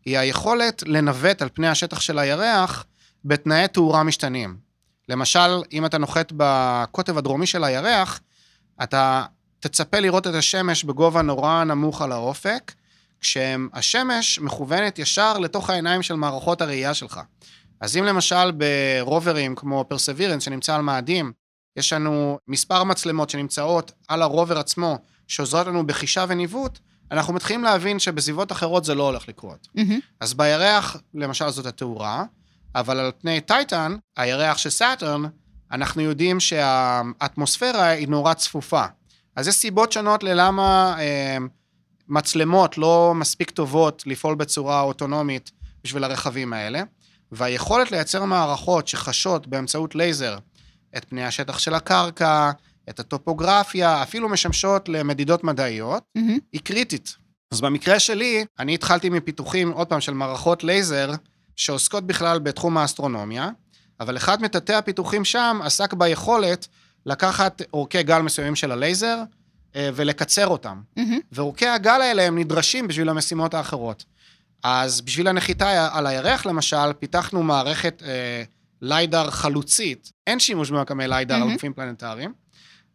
[0.05, 2.85] היא היכולת לנווט על פני השטח של הירח
[3.25, 4.66] בתנאי תאורה משתנים.
[5.09, 8.21] למשל, אם אתה נוחת בקוטב הדרומי של הירח,
[8.83, 9.25] אתה
[9.61, 12.73] תצפה לראות את השמש בגובה נורא נמוך על האופק,
[13.21, 17.21] כשהשמש מכוונת ישר לתוך העיניים של מערכות הראייה שלך.
[17.81, 21.33] אז אם למשל ברוברים כמו פרסווירנס שנמצא על מאדים,
[21.77, 26.79] יש לנו מספר מצלמות שנמצאות על הרובר עצמו, שעוזרות לנו בחישה וניווט,
[27.11, 29.69] אנחנו מתחילים להבין שבסביבות אחרות זה לא הולך לקרות.
[29.75, 29.99] מהמם.
[30.21, 32.25] אז בירח, למשל, זאת התאורה,
[32.77, 35.23] אבל על פני טייטן, הירח של Saturn,
[35.73, 38.85] אנחנו יודעים שהאטמוספירה היא נורא צפופה.
[39.37, 41.37] אז יש סיבות שונות ללמה אה,
[42.09, 45.51] מצלמות לא מספיק טובות לפעול בצורה אוטונומית
[45.85, 46.83] בשביל הרכבים האלה,
[47.33, 50.39] והיכולת לייצר מערכות שחשות באמצעות לייזר
[50.97, 52.51] את פני השטח של הקרקע,
[52.89, 56.39] את הטופוגרפיה, אפילו משמשות למדידות מדעיות, מהמם.
[56.53, 57.17] היא קריטית.
[57.53, 61.13] אז במקרה שלי, אני התחלתי מפיתוחים, עוד פעם, של מערכות לייזר,
[61.57, 63.51] שעוסקות בכלל בתחום האסטרונומיה,
[64.01, 66.69] אבל אחד מתתי הפיתוחים שם עסק ביכולת
[67.07, 69.19] לקחת אורכי גל מסוימים של הלייזר
[69.77, 70.81] אה, ולקצר אותם.
[70.97, 71.19] מהמם.
[71.33, 74.05] ואורכי הגל האלה הם נדרשים בשביל המשימות האחרות.
[74.63, 78.43] אז בשביל הנחיתה על הירח, למשל, פיתחנו מערכת אה,
[78.83, 80.13] ליידר חלוצית.
[80.27, 81.53] אין שימוש במקמי ליידר על מהמם.
[81.53, 82.33] גופים פלנטריים,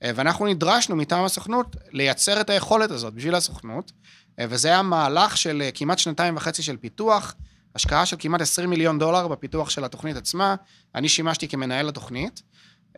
[0.03, 3.91] אה, ואנחנו נדרשנו מטעם הסוכנות לייצר את היכולת הזאת בשביל הסוכנות,
[4.39, 7.35] אה, וזה היה מהלך של אה, כמעט שנתיים וחצי של פיתוח,
[7.75, 10.55] השקעה של כמעט 20 מיליון דולר בפיתוח של התוכנית עצמה.
[10.95, 12.41] אני שימשתי כמנהל התוכנית.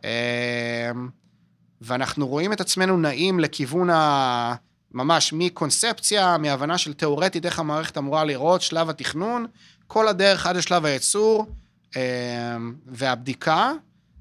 [0.04, 0.90] אה,
[1.80, 4.54] ואנחנו רואים את עצמנו נעים לכיוון ה...
[4.94, 9.46] ממש מקונספציה, מהבנה של תיאורטית איך המערכת אמורה לראות, שלב התכנון,
[9.86, 11.46] כל הדרך עד לשלב הייצור,
[11.96, 12.02] אה,
[12.86, 13.72] והבדיקה,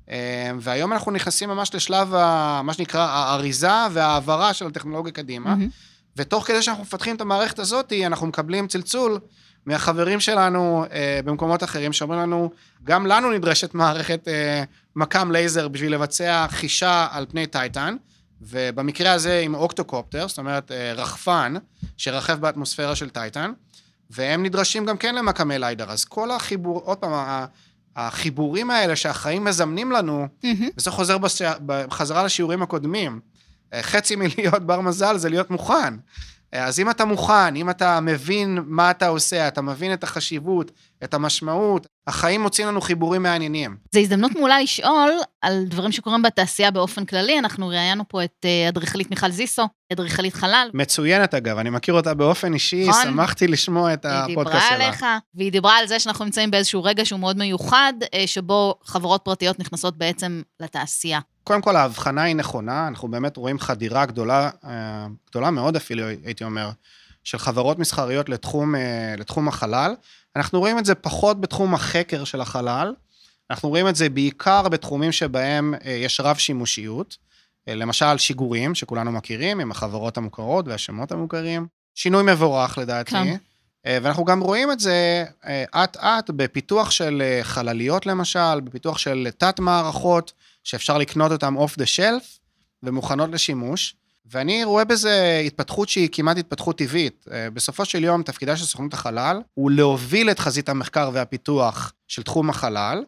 [0.09, 5.49] אה, והיום אנחנו נכנסים ממש לשלב, ה- מה שנקרא, האריזה וההעברה של הטכנולוגיה קדימה.
[5.49, 5.69] מהמם.
[6.17, 9.19] ותוך כדי שאנחנו מפתחים את המערכת הזאת, אנחנו מקבלים צלצול
[9.65, 12.51] מהחברים שלנו אה, במקומות אחרים, שאומרים לנו,
[12.83, 14.63] גם לנו נדרשת מערכת אה,
[14.95, 17.95] מקם לייזר בשביל לבצע חישה על פני טייטן,
[18.41, 21.53] ובמקרה הזה עם octocopter, זאת אומרת אה, רחפן,
[21.97, 23.51] שרחף באטמוספירה של טייטן,
[24.09, 25.91] והם נדרשים גם כן למקמי lidar.
[25.91, 27.45] אז כל החיבור, עוד פעם,
[27.95, 30.69] החיבורים האלה שהחיים מזמנים לנו, מהמם.
[30.77, 31.41] וזה חוזר בש...
[31.41, 33.19] בחזרה לשיעורים הקודמים.
[33.73, 35.93] אה, חצי מלהיות בר מזל זה להיות מוכן.
[36.53, 40.71] אז אם אתה מוכן, אם אתה מבין מה אתה עושה, אתה מבין את החשיבות,
[41.03, 43.77] את המשמעות, החיים מוצאים לנו חיבורים מעניינים.
[43.93, 45.11] זו הזדמנות מעולה לשאול
[45.41, 47.39] על דברים שקורים בתעשייה באופן כללי.
[47.39, 50.69] אנחנו ראיינו פה את אה, אדריכלית מיכל זיסו, אדריכלית חלל.
[50.73, 53.03] מצוינת אגב, אני מכיר אותה באופן אישי, נכון.
[53.03, 54.85] שמחתי לשמוע את היא הפודקאסט דיברה שלה.
[54.85, 59.21] עליך, והיא דיברה על זה שאנחנו נמצאים באיזשהו רגע שהוא מאוד מיוחד, אה, שבו חברות
[59.23, 61.19] פרטיות נכנסות בעצם לתעשייה.
[61.43, 66.43] קודם כל, ההבחנה היא נכונה, אנחנו באמת רואים חדירה גדולה, אה, גדולה מאוד אפילו, הייתי
[66.43, 66.69] אומר,
[67.23, 69.95] של חברות מסחריות לתחום, אה, לתחום החלל.
[70.35, 72.93] אנחנו רואים את זה פחות בתחום החקר של החלל,
[73.49, 77.17] אנחנו רואים את זה בעיקר בתחומים שבהם אה, יש רב שימושיות,
[77.67, 81.67] אה, למשל שיגורים, שכולנו מכירים, עם החברות המוכרות והשמות המוכרים.
[81.95, 83.11] שינוי מבורך לדעתי.
[83.11, 83.35] כן.
[83.85, 85.25] ואנחנו גם רואים את זה
[85.75, 92.39] אט-אט בפיתוח של חלליות למשל, בפיתוח של תת-מערכות, שאפשר לקנות אותן אוף דה שלף
[92.83, 93.95] ומוכנות לשימוש.
[94.25, 97.25] ואני רואה בזה התפתחות שהיא כמעט התפתחות טבעית.
[97.31, 102.23] אה, בסופו של יום, תפקידה של סוכנות החלל הוא להוביל את חזית המחקר והפיתוח של
[102.23, 103.03] תחום החלל,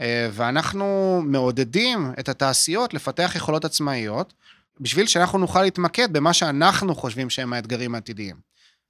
[0.00, 4.32] אה, ואנחנו מעודדים את התעשיות לפתח יכולות עצמאיות,
[4.80, 8.36] בשביל שאנחנו נוכל להתמקד במה שאנחנו חושבים שהם האתגרים העתידיים.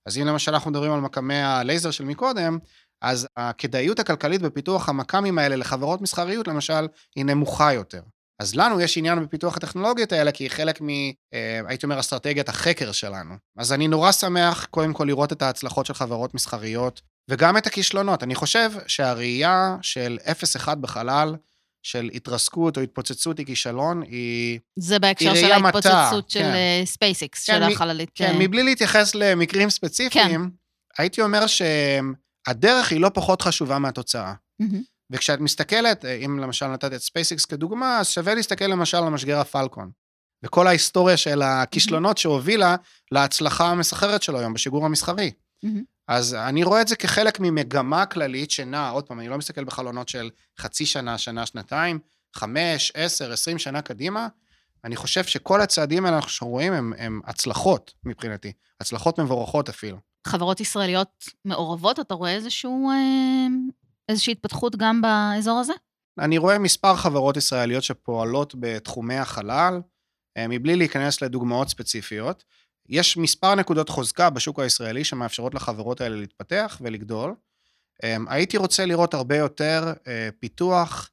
[0.06, 2.58] אז אם למשל אנחנו מדברים על מקמי הלייזר של מקודם,
[3.02, 8.02] אז הכדאיות הכלכלית בפיתוח המק"מים האלה לחברות מסחריות, למשל, היא נמוכה יותר.
[8.40, 10.88] אז לנו יש עניין בפיתוח הטכנולוגיות האלה, כי היא חלק מ,
[11.34, 13.34] אה, הייתי אומר, אסטרטגיית החקר שלנו.
[13.58, 18.22] אז אני נורא שמח, קודם כל, לראות את ההצלחות של חברות מסחריות, וגם את הכישלונות.
[18.22, 21.36] אני חושב שהראייה של 0-1 בחלל,
[21.82, 24.58] של התרסקות או התפוצצות היא כישלון, היא...
[24.78, 26.82] זה בהקשר היא של ראייה מטה, ההתפוצצות של כן.
[26.84, 28.10] SpaceX, כן, של מ- החללית.
[28.14, 30.50] כן, אה, מבלי להתייחס למקרים ספציפיים,
[30.98, 31.46] הייתי אומר
[32.46, 34.34] שהדרך היא לא פחות חשובה מהתוצאה.
[34.58, 34.82] מהמם.
[35.10, 39.38] וכשאת מסתכלת, אה, אם למשל נתת את SpaceX כדוגמה, אז שווה להסתכל למשל על משגר
[39.38, 39.90] הפלקון.
[40.42, 42.76] וכל ההיסטוריה של הכישלונות שהובילה
[43.12, 45.32] להצלחה המסחררת שלו היום בשיגור המסחרי.
[45.62, 45.82] מהמם.
[46.08, 50.08] אז אני רואה את זה כחלק ממגמה כללית שנעה, עוד פעם, אני לא מסתכל בחלונות
[50.08, 51.98] של חצי שנה, שנה, שנתיים,
[52.36, 54.28] חמש, עשר, עשרים שנה קדימה.
[54.84, 59.98] אני חושב שכל הצעדים האלה שאנחנו רואים הם, הם הצלחות מבחינתי, הצלחות מבורכות אפילו.
[60.28, 63.46] חברות ישראליות מעורבות, אתה רואה איזשהו, אה,
[64.08, 65.72] איזושהי התפתחות גם באזור הזה?
[66.18, 69.80] אני רואה מספר חברות ישראליות שפועלות בתחומי החלל,
[70.36, 72.44] אה, מבלי להיכנס לדוגמאות ספציפיות.
[72.88, 77.34] יש מספר נקודות חוזקה בשוק הישראלי שמאפשרות לחברות האלה להתפתח ולגדול.
[78.04, 79.92] אה, הייתי רוצה לראות הרבה יותר
[80.40, 81.10] פיתוח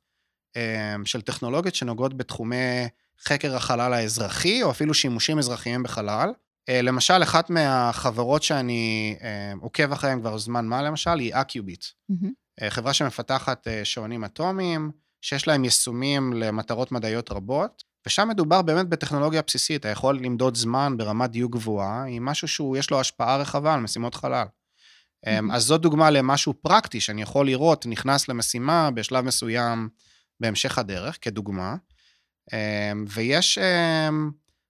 [1.05, 2.87] של טכנולוגיות שנוגעות בתחומי
[3.19, 6.29] חקר החלל האזרחי, או אפילו שימושים אזרחיים בחלל.
[6.69, 11.85] אה, למשל, אחת מהחברות שאני אה, עוקב אחריהן כבר זמן מה, למשל, היא אקיוביט.
[12.61, 19.41] אה, חברה שמפתחת שעונים אטומיים, שיש להם יישומים למטרות מדעיות רבות, ושם מדובר באמת בטכנולוגיה
[19.47, 23.73] בסיסית, אתה יכול למדוד זמן ברמת דיוק גבוהה, עם משהו שהוא, יש לו השפעה רחבה
[23.73, 24.47] על משימות חלל.
[25.25, 25.51] מהמם.
[25.51, 29.89] אז זאת דוגמה למשהו פרקטי שאני יכול לראות, נכנס למשימה בשלב מסוים
[30.39, 31.75] בהמשך הדרך, כדוגמה.
[33.07, 33.59] ויש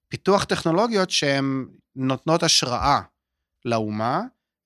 [0.10, 3.02] פיתוח טכנולוגיות שהן נותנות השראה
[3.66, 4.22] לאומה,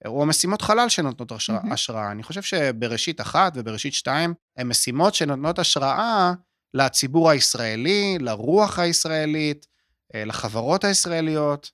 [0.06, 1.60] או משימות חלל שנותנות השראה.
[1.60, 1.72] מהמם.
[1.72, 2.12] השראה.
[2.12, 6.34] אני חושב שבראשית אחת ובראשית שתיים, הן משימות שנותנות השראה
[6.74, 9.68] לציבור הישראלי, לרוח הישראלית,
[10.15, 11.72] אה, לחברות הישראליות,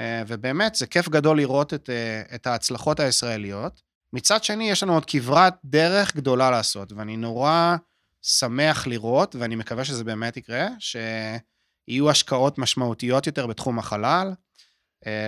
[0.00, 3.82] אה, ובאמת, זה כיף גדול לראות את, אה, את ההצלחות הישראליות.
[4.12, 7.76] מצד שני, יש לנו עוד כברת דרך גדולה לעשות, ואני נורא
[8.22, 14.32] שמח לראות, ואני מקווה שזה באמת יקרה, שיהיו השקעות משמעותיות יותר בתחום החלל,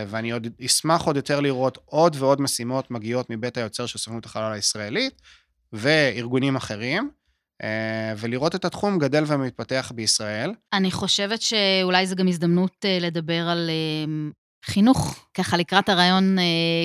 [0.09, 4.53] ואני עוד אשמח עוד יותר לראות עוד ועוד משימות מגיעות מבית היוצר של סוכנות החלל
[4.53, 5.23] הישראלית
[5.73, 7.11] וארגונים אחרים,
[7.63, 10.53] אה, ולראות את התחום גדל ומתפתח בישראל.
[10.73, 14.31] אני חושבת שאולי זו גם הזדמנות אה, לדבר על אה,
[14.65, 15.29] חינוך.
[15.35, 16.45] ככה לקראת הרעיון אה,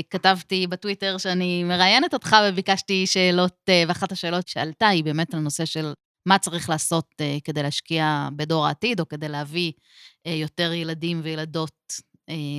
[0.09, 5.65] כתבתי בטוויטר שאני מראיינת אותך וביקשתי שאלות, אה, ואחת השאלות שעלתה היא באמת על נושא
[5.65, 5.93] של
[6.25, 9.71] מה צריך לעשות אה, כדי להשקיע בדור העתיד, או כדי להביא
[10.27, 12.10] אה, יותר ילדים וילדות אה,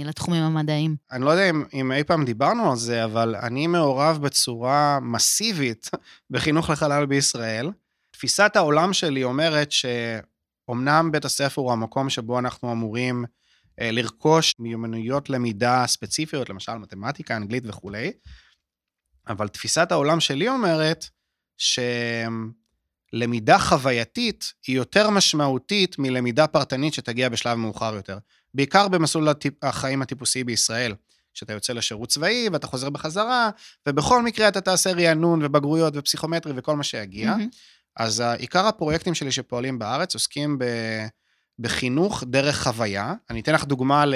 [0.05, 0.97] לתחומים המדעיים.
[1.13, 5.91] אני לא יודע אם, אם אי פעם דיברנו על זה, אבל אני מעורב בצורה מסיבית
[6.31, 7.71] בחינוך לחלל בישראל.
[8.11, 13.25] תפיסת העולם שלי אומרת שאומנם בית הספר הוא המקום שבו אנחנו אמורים
[13.81, 18.13] אה, לרכוש מיומנויות למידה ספציפיות, למשל מתמטיקה, אנגלית וכולי,
[19.29, 21.07] אבל תפיסת העולם שלי אומרת
[23.13, 28.19] שלמידה חווייתית היא יותר משמעותית מלמידה פרטנית שתגיע בשלב מאוחר יותר.
[28.55, 29.29] בעיקר במסלול
[29.63, 30.95] החיים הטיפוסי בישראל.
[31.35, 33.51] כשאתה יוצא לשירות צבאי ואתה חוזר בחזרה,
[33.89, 37.31] ובכל מקרה אתה תעשה רענון ובגרויות ופסיכומטרי וכל מה שיגיע.
[37.31, 37.49] מהמם.
[37.97, 40.65] אז עיקר הפרויקטים שלי שפועלים בארץ עוסקים ב...
[41.59, 43.15] בחינוך דרך חוויה.
[43.31, 44.15] אני אתן לך דוגמה ל...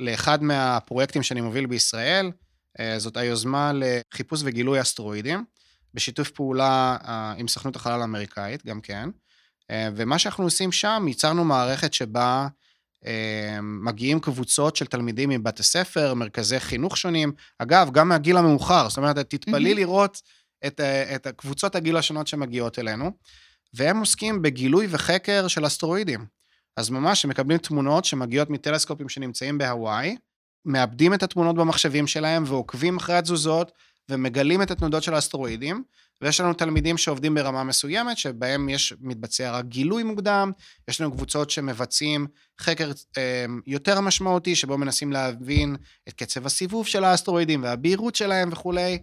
[0.00, 2.30] לאחד מהפרויקטים שאני מוביל בישראל,
[2.80, 5.44] אה, זאת היוזמה לחיפוש וגילוי אסטרואידים,
[5.94, 9.08] בשיתוף פעולה אה, עם סוכנות החלל האמריקאית, גם כן.
[9.70, 12.48] אה, ומה שאנחנו עושים שם, ייצרנו מערכת שבה
[13.62, 19.18] מגיעים קבוצות של תלמידים מבתי ספר, מרכזי חינוך שונים, אגב, גם מהגיל המאוחר, זאת אומרת,
[19.18, 19.76] תתפלאי מהמם.
[19.76, 20.22] לראות
[20.66, 23.10] את, אה, את הקבוצות הגיל השונות שמגיעות אלינו,
[23.74, 26.26] והם עוסקים בגילוי וחקר של אסטרואידים.
[26.76, 30.16] אז ממש, הם מקבלים תמונות שמגיעות מטלסקופים שנמצאים בהוואי,
[30.64, 33.72] מאבדים את התמונות במחשבים שלהם ועוקבים אחרי התזוזות
[34.08, 35.84] ומגלים את התנודות של האסטרואידים,
[36.22, 40.52] ויש לנו תלמידים שעובדים ברמה מסוימת, שבהם יש, מתבצע רק גילוי מוקדם,
[40.88, 42.26] יש לנו קבוצות שמבצעים
[42.60, 45.76] חקר אה, יותר משמעותי, שבו מנסים להבין
[46.08, 48.98] את קצב הסיבוב של האסטרואידים והבהירות שלהם וכולי.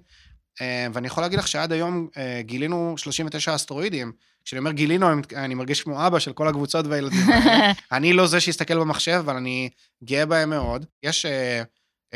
[0.61, 4.11] אה, ואני יכול להגיד לך שעד היום אה, גילינו 39 אסטרואידים.
[4.45, 7.27] כשאני אומר גילינו, אני, מרגיש כמו אבא של כל הקבוצות והילדים.
[7.91, 9.69] אני לא זה שיסתכל במחשב, אבל אני
[10.03, 10.85] גאה בהם מאוד.
[11.03, 11.63] יש אה,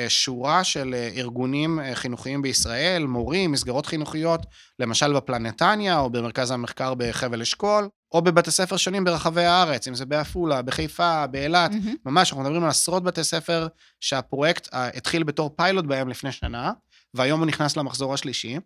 [0.07, 4.45] שורה של אה, ארגונים אה, חינוכיים בישראל, מורים, מסגרות חינוכיות,
[4.79, 10.05] למשל בפלנטניה, או במרכז המחקר בחבל אשכול, או בבתי ספר שונים ברחבי הארץ, אם זה
[10.05, 11.71] בעפולה, בחיפה, באילת.
[11.71, 11.95] מהמם.
[12.05, 13.67] ממש, אנחנו מדברים על עשרות בתי ספר
[13.99, 16.71] שהפרויקט אה, התחיל בתור פיילוט בהם לפני שנה,
[17.13, 18.57] והיום הוא נכנס למחזור השלישי.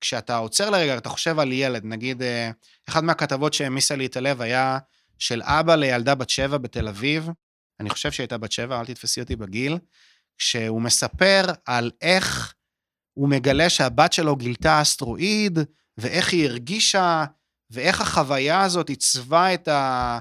[0.00, 2.50] כשאתה עוצר לרגע, אתה חושב על ילד, נגיד, אה,
[2.88, 4.78] אחת מהכתבות שהעמיסה לי את הלב היה
[5.18, 7.28] של אבא לילדה בת שבע בתל אביב,
[7.80, 9.78] אני חושב שהיא הייתה בת שבע, אל תתפסי אותי בגיל,
[10.38, 12.54] כשהוא מספר על איך
[13.14, 15.58] הוא מגלה שהבת שלו גילתה אסטרואיד,
[15.98, 17.24] ואיך היא הרגישה,
[17.70, 20.18] ואיך החוויה הזאת עיצבה את, ה...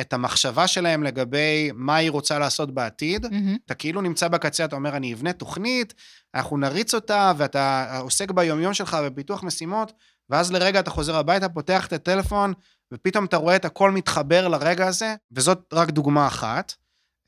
[0.00, 3.26] את המחשבה שלהם לגבי מה היא רוצה לעשות בעתיד.
[3.26, 3.56] מהמם.
[3.66, 5.94] אתה כאילו נמצא בקצה, אתה אומר, אני אבנה תוכנית,
[6.34, 9.92] אנחנו נריץ אותה, ואתה עוסק ביומיום שלך בפיתוח משימות,
[10.30, 12.52] ואז לרגע אתה חוזר הביתה, פותח את הטלפון,
[12.92, 16.74] ופתאום אתה רואה את הכל מתחבר לרגע הזה, וזאת רק דוגמה אחת.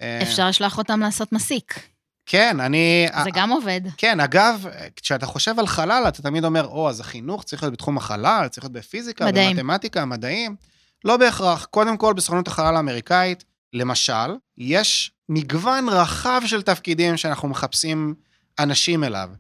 [0.01, 1.94] אה, אפשר לשלוח אותם לעשות מסיק.
[2.27, 3.07] כן, אני...
[3.25, 3.81] זה גם עובד.
[3.97, 7.97] כן, אגב, כשאתה חושב על חלל, אתה תמיד אומר, או, אז החינוך צריך להיות בתחום
[7.97, 9.57] החלל, צריך להיות בפיזיקה, מדעים.
[9.57, 10.57] במתמטיקה, מדעים.
[11.05, 11.65] לא בהכרח.
[11.65, 18.15] קודם כל, בסוכנות החלל האמריקאית, למשל, יש מגוון רחב של תפקידים שאנחנו מחפשים
[18.59, 19.31] אנשים אליו.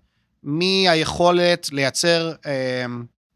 [0.42, 2.84] מהיכולת לייצר אה,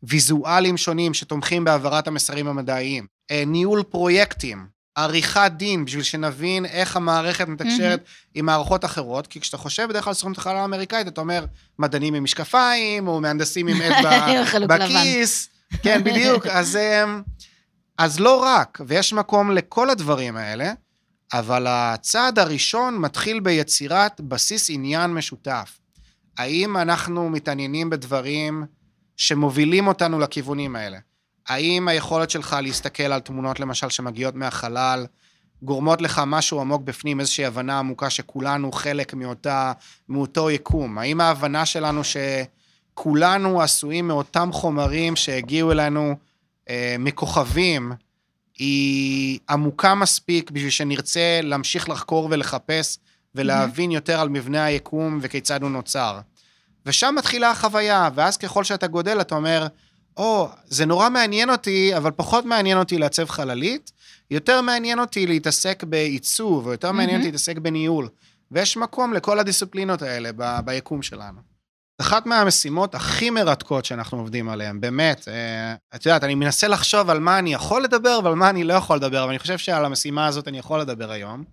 [0.03, 4.67] ויזואלים שונים שתומכים בהעברת המסרים המדעיים, אה, ניהול פרויקטים,
[4.99, 10.11] עריכת דין, בשביל שנבין איך המערכת מתקשרת עם מערכות אחרות, כי כשאתה חושב בדרך כלל
[10.11, 11.45] על סוכנות החלל האמריקאית, אתה אומר,
[11.79, 14.05] מדענים עם משקפיים, או מהנדסים עם עט.
[14.71, 15.49] בכיס.
[15.83, 16.47] כן, בדיוק.
[16.59, 17.23] אז, אמ,
[17.99, 20.73] אז לא רק, ויש מקום לכל הדברים האלה,
[21.33, 25.79] אבל הצעד הראשון מתחיל ביצירת בסיס עניין משותף.
[26.39, 28.65] האם אנחנו מתעניינים בדברים
[29.17, 30.99] שמובילים אותנו לכיוונים האלה?
[31.49, 35.07] האם היכולת שלך להסתכל על תמונות, למשל, שמגיעות מהחלל,
[35.63, 39.73] גורמות לך משהו עמוק בפנים, איזושהי הבנה עמוקה שכולנו חלק מאותה,
[40.09, 40.99] מאותו יקום?
[40.99, 46.15] האם ההבנה שלנו שכולנו עשויים מאותם חומרים שהגיעו אלינו
[46.69, 47.93] אה, מכוכבים,
[48.59, 52.99] היא עמוקה מספיק בשביל שנרצה להמשיך לחקור ולחפש
[53.35, 56.21] ולהבין יותר על מבנה היקום וכיצד הוא נוצר.
[56.87, 59.67] ושם מתחילה החוויה, ואז ככל שאתה גודל, אתה אומר,
[60.19, 63.93] או, זה נורא מעניין אותי, אבל פחות מעניין אותי לעצב חללית,
[64.31, 67.17] יותר מעניין אותי להתעסק בעיצוב, או יותר מעניין.
[67.17, 68.09] אותי להתעסק בניהול.
[68.51, 71.41] ויש מקום לכל הדיסציפלינות האלה ב- ביקום שלנו.
[72.01, 77.21] אחת מהמשימות הכי מרתקות שאנחנו עובדים עליהן, באמת, אה, את יודעת, אני מנסה לחשוב על
[77.21, 80.27] מה אני יכול לדבר ועל מה אני לא יכול לדבר, אבל אני חושב שעל המשימה
[80.27, 81.45] הזאת אני יכול לדבר היום.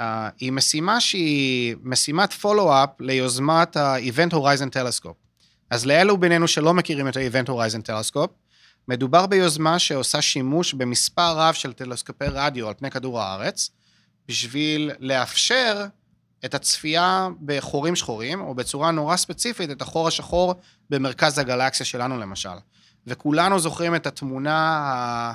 [0.00, 5.25] אה, היא משימה שהיא משימת פולו-אפ ליוזמת ה-Event Horizon Telescope.
[5.70, 8.32] אז לאלו בינינו שלא מכירים את ה-Event Horizon Telescope,
[8.88, 13.70] מדובר ביוזמה שעושה שימוש במספר רב של טלסקופי רדיו על פני כדור הארץ,
[14.28, 15.86] בשביל לאפשר
[16.44, 20.54] את הצפייה בחורים שחורים, או בצורה נורא ספציפית, את החור השחור
[20.90, 22.48] במרכז הגלקסיה שלנו למשל.
[23.06, 25.34] וכולנו זוכרים את התמונה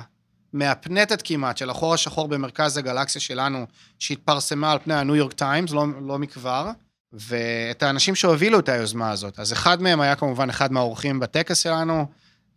[0.52, 3.66] מהפנטת כמעט של החור השחור במרכז הגלקסיה שלנו,
[3.98, 6.70] שהתפרסמה על פני הניו יורק טיימס, לא, לא מכבר,
[7.12, 9.38] ואת האנשים שהובילו את היוזמה הזאת.
[9.38, 12.06] אז אחד מהם היה כמובן אחד מהאורחים בטקס שלנו,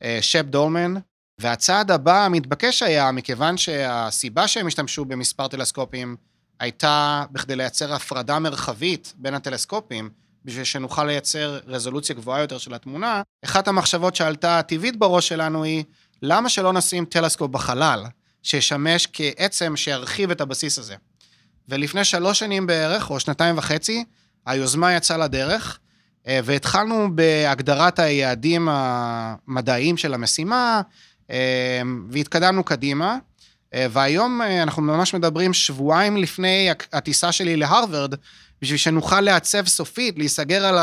[0.03, 0.93] אה, שפ דולמן,
[1.41, 6.16] והצעד הבא המתבקש היה, מכיוון שהסיבה שהם השתמשו במספר טלסקופים
[6.60, 10.10] הייתה בכדי לייצר הפרדה מרחבית בין הטלסקופים,
[10.45, 15.84] בשביל שנוכל לייצר רזולוציה גבוהה יותר של התמונה, אחת המחשבות שעלתה טבעית בראש שלנו היא,
[16.22, 18.03] למה שלא נשים טלסקופ בחלל,
[18.43, 20.95] שישמש כעצם שירחיב את הבסיס הזה?
[21.70, 24.06] ולפני שלוש שנים בערך, או שנתיים וחצי,
[24.45, 25.79] היוזמה יצאה לדרך,
[26.27, 30.81] אה, והתחלנו בהגדרת היעדים המדעיים של המשימה,
[31.31, 33.17] אה, והתקדמנו קדימה.
[33.73, 38.13] אה, והיום אנחנו ממש מדברים שבועיים לפני הטיסה שלי להרווארד,
[38.61, 40.77] בשביל שנוכל לעצב סופית, להיסגר על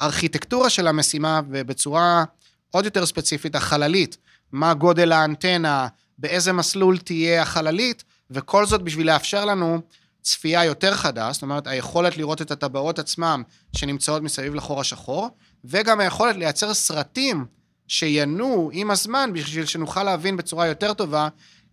[0.00, 2.24] הארכיטקטורה של המשימה, ובצורה
[2.70, 4.16] עוד יותר ספציפית, החללית.
[4.52, 5.88] מה גודל האנטנה,
[6.18, 9.80] באיזה מסלול תהיה החללית, וכל זאת בשביל לאפשר לנו
[10.22, 13.42] צפייה יותר חדה, זאת אומרת, היכולת לראות את הטבעות עצמם
[13.76, 15.28] שנמצאות מסביב לחור השחור,
[15.64, 17.46] וגם היכולת לייצר סרטים
[17.88, 21.28] שינועו עם הזמן בשביל שנוכל להבין בצורה יותר טובה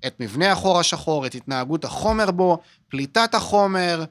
[0.08, 4.04] את מבנה החור השחור, את התנהגות החומר בו, פליטת החומר,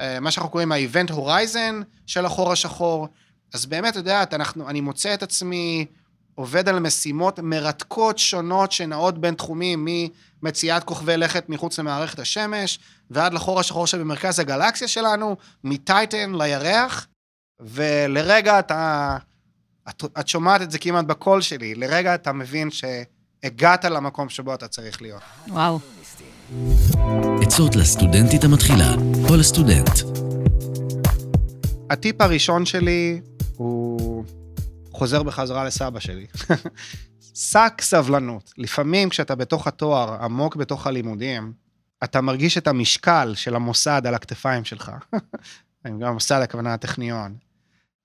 [0.00, 3.08] אה, מה שאנחנו קוראים ה-Event Horizon של החור השחור.
[3.54, 5.86] אז באמת, את יודעת, אנחנו, אני מוצא את עצמי
[6.36, 9.88] עובד על משימות מרתקות שונות שנעות בין תחומים,
[10.42, 12.78] ממציאת כוכבי לכת מחוץ למערכת השמש,
[13.10, 17.06] ועד לחור השחור שבמרכז הגלקסיה שלנו, מטייטן לירח,
[17.60, 19.16] ולרגע אתה...
[19.88, 24.68] את, את שומעת את זה כמעט בקול שלי, לרגע אתה מבין שהגעת למקום שבו אתה
[24.68, 25.22] צריך להיות.
[25.48, 25.78] וואו.
[27.42, 28.94] עצות לסטודנטית המתחילה,
[29.28, 29.90] או לסטודנט.
[31.90, 33.20] הטיפ הראשון שלי
[33.56, 34.24] הוא
[34.96, 36.26] חוזר בחזרה לסבא שלי.
[37.34, 38.52] שק סבלנות.
[38.58, 41.52] לפעמים כשאתה בתוך התואר, עמוק בתוך הלימודים,
[42.04, 44.92] אתה מרגיש את המשקל של המוסד על הכתפיים שלך.
[45.86, 47.36] גם המוסד, הכוונה הטכניון.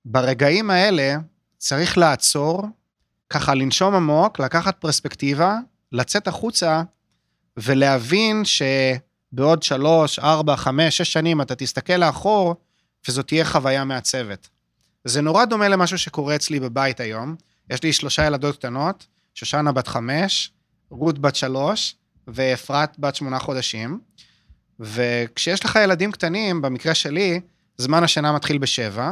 [0.05, 1.15] ברגעים האלה
[1.57, 2.63] צריך לעצור,
[3.29, 5.57] ככה לנשום עמוק, לקחת פרספקטיבה,
[5.91, 6.83] לצאת החוצה
[7.57, 12.55] ולהבין שבעוד שלוש, ארבע, חמש, שש שנים אתה תסתכל לאחור,
[13.07, 14.49] וזאת תהיה חוויה מעצבת.
[15.05, 17.35] זה נורא דומה למשהו שקורה אצלי בבית היום.
[17.69, 20.51] יש לי שלושה ילדות קטנות, שושנה בת חמש,
[20.89, 21.95] רות בת שלוש,
[22.27, 23.99] ואפרת בת שמונה חודשים.
[24.79, 27.41] וכשיש לך ילדים קטנים, במקרה שלי,
[27.77, 29.11] זמן השינה מתחיל בשבע,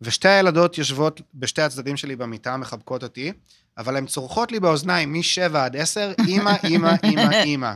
[0.00, 3.32] ושתי הילדות יושבות בשתי הצדדים שלי במיטה, מחבקות אותי,
[3.78, 7.72] אבל הן צורחות לי באוזניים משבע עד עשר, אמא, אמא, אמא, אמא,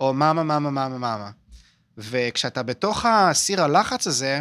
[0.00, 1.30] או מאמה, מאמה, מאמה, מאמה.
[1.98, 4.40] וכשאתה בתוך הסיר הלחץ הזה,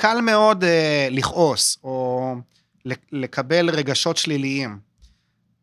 [0.00, 0.66] קל מאוד uh,
[1.10, 2.34] לכעוס, או
[3.12, 4.78] לקבל רגשות שליליים.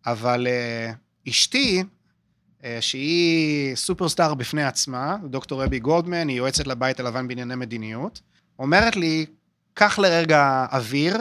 [0.05, 7.27] אבל uh, אשתי, uh, שהיא סופרסטאר בפני עצמה, דוקטור רבי גולדמן, היא יועצת לבית הלבן
[7.27, 8.21] בענייני מדיניות,
[8.59, 9.25] אומרת לי,
[9.73, 11.17] קח לרגע אוויר,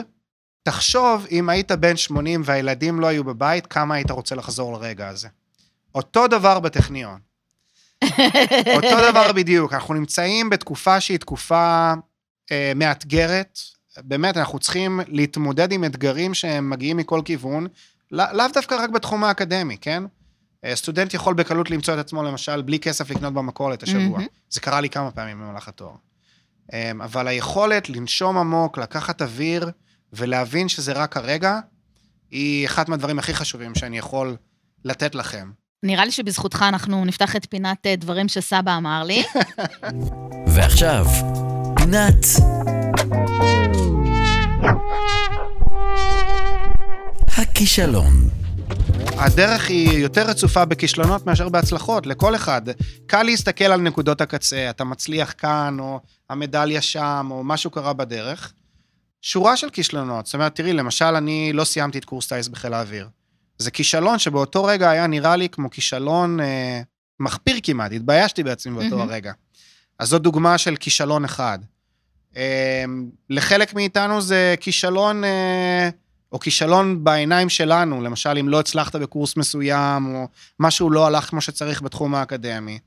[0.63, 5.27] תחשוב אם היית בן 80 והילדים לא היו בבית, כמה היית רוצה לחזור לרגע הזה.
[5.95, 7.19] אותו דבר בטכניון.
[8.75, 11.93] אותו דבר בדיוק, אנחנו נמצאים בתקופה שהיא תקופה
[12.51, 13.59] אה, מאתגרת.
[13.97, 17.67] באמת, אנחנו צריכים להתמודד עם אתגרים שהם מגיעים מכל כיוון,
[18.11, 20.03] לא, לאו דווקא רק בתחום האקדמי, כן?
[20.65, 24.19] אה, סטודנט יכול בקלות למצוא את עצמו, למשל, בלי כסף לקנות במכולת השבוע.
[24.19, 24.49] Mm-hmm.
[24.49, 25.95] זה קרה לי כמה פעמים במהלך התואר.
[26.73, 29.69] אה, אבל היכולת לנשום עמוק, לקחת אוויר
[30.13, 31.59] ולהבין שזה רק הרגע,
[32.31, 34.35] היא אחד מהדברים הכי חשובים שאני יכול
[34.85, 35.51] לתת לכם.
[35.83, 39.23] נראה לי שבזכותך אנחנו נפתח את פינת דברים שסבא אמר לי.
[40.55, 41.05] ועכשיו,
[41.87, 42.25] פינת...
[47.37, 48.13] הכישלון.
[49.17, 52.61] הדרך היא יותר רצופה בכישלונות מאשר בהצלחות, לכל אחד.
[53.05, 58.53] קל להסתכל על נקודות הקצה, אתה מצליח כאן, או המדליה שם, או משהו קרה בדרך.
[59.21, 60.25] שורה של כישלונות.
[60.25, 63.07] זאת אומרת, תראי, למשל, אני לא סיימתי את קורס טיס בחיל האוויר.
[63.57, 66.81] זה כישלון שבאותו רגע היה נראה לי כמו כישלון אה,
[67.19, 69.03] מחפיר כמעט, התביישתי בעצמי באותו mm-hmm.
[69.03, 69.31] הרגע.
[69.99, 71.59] אז זו דוגמה של כישלון אחד.
[72.37, 75.89] אמ, לחלק מאיתנו זה כישלון, אה,
[76.31, 80.27] או כישלון בעיניים שלנו, למשל, אם לא הצלחת בקורס מסוים, או
[80.59, 82.79] משהו לא הלך כמו שצריך בתחום האקדמי.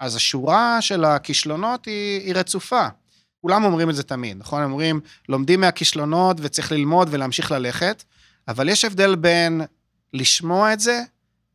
[0.00, 2.86] אז השורה של הכישלונות היא, היא רצופה.
[3.42, 4.62] כולם אומרים את זה תמיד, נכון?
[4.62, 8.04] הם אומרים, לומדים מהכישלונות וצריך ללמוד ולהמשיך ללכת,
[8.48, 9.62] אבל יש הבדל בין
[10.12, 11.02] לשמוע את זה,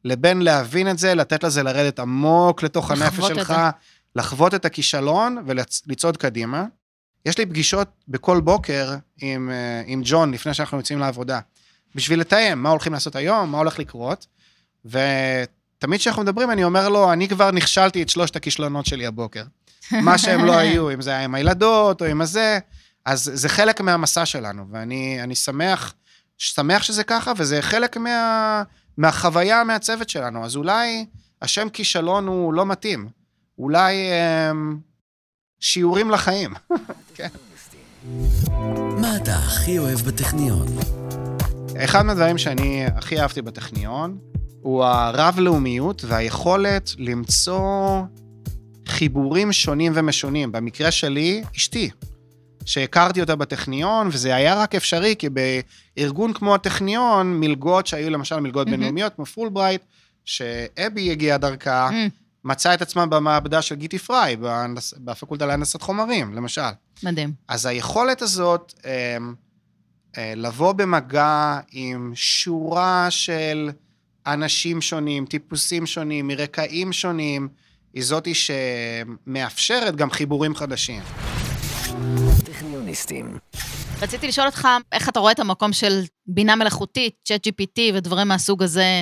[0.04, 3.54] לבין להבין את זה, לתת לזה לרדת עמוק לתוך הנפש שלך,
[4.16, 6.66] לחוות את הכישלון ולצעוד קדימה.
[7.26, 11.39] יש לי פגישות בכל בוקר עם, אה, עם ג'ון לפני שאנחנו יוצאים לעבודה,
[11.95, 14.26] בשביל לתאם מה הולכים לעשות היום, מה הולך לקרות,
[14.86, 15.47] ותמיד
[15.78, 19.43] תמיד כשאנחנו מדברים, אני אומר לו, אני כבר נכשלתי את שלושת הכישלונות שלי הבוקר.
[19.91, 22.59] מה שהם לא היו, אם זה היה עם הילדות או עם הזה,
[23.05, 25.93] אז זה חלק מהמסע שלנו, ואני אני שמח,
[26.38, 28.63] שמח שזה ככה, וזה חלק מה,
[28.97, 30.45] מהחוויה המעצבת שלנו.
[30.45, 31.05] אז אולי
[31.41, 33.09] השם כישלון הוא לא מתאים.
[33.57, 34.80] אולי הם,
[35.60, 36.53] שיעורים לחיים.
[37.16, 37.28] כן.
[39.01, 40.68] מה אתה הכי אוהב בטכניון?
[41.78, 44.18] אחד מהדברים שאני הכי אהבתי בטכניון,
[44.62, 48.01] הוא הרב-לאומיות והיכולת למצוא
[48.88, 50.51] חיבורים שונים ומשונים.
[50.51, 51.89] במקרה שלי, אשתי,
[52.66, 58.70] שהכרתי אותה בטכניון, וזה היה רק אפשרי, כי בארגון כמו הטכניון, מלגות שהיו למשל מלגות.
[58.70, 59.82] בינלאומיות, כמו Fulbright,
[60.26, 61.89] שאבי הגיעה דרכה,
[62.46, 66.62] מצאה את עצמה במעבדה של גיטי פריי, בהנדס- בפקולטה להנדסת חומרים, למשל.
[67.04, 67.34] מדהים.
[67.48, 69.18] אז היכולת הזאת אה,
[70.18, 73.70] אה, לבוא במגע עם שורה של
[74.28, 77.48] אנשים שונים, טיפוסים שונים, מרקעים שונים,
[77.93, 81.02] היא זאתי שמאפשרת גם חיבורים חדשים.
[82.46, 83.38] טכניוניסטים.
[84.02, 88.64] רציתי לשאול אותך, איך אתה רואה את המקום של בינה מלאכותית, צ'אט GPT ודברים מהסוג
[88.64, 89.02] הזה,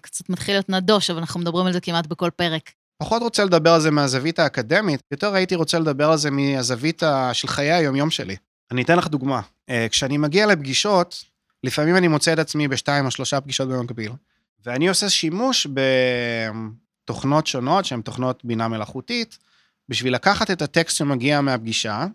[0.00, 2.70] קצת מתחיל להיות נדוש, אבל אנחנו מדברים על זה כמעט בכל פרק.
[2.98, 7.02] פחות רוצה לדבר על זה מהזווית האקדמית, יותר הייתי רוצה לדבר על זה מהזווית
[7.32, 8.36] של חיי היומיום שלי.
[8.70, 9.40] אני אתן לך דוגמה.
[9.70, 11.24] אה, כשאני מגיע לפגישות,
[11.64, 14.12] לפעמים אני מוצא את עצמי בשתיים או שלושה פגישות במקביל,
[14.66, 15.66] ואני עושה שימוש
[17.04, 19.38] בתוכנות שונות, שהן תוכנות בינה מלאכותית,
[19.88, 22.06] בשביל לקחת את הטקסט שמגיע מהפגישה,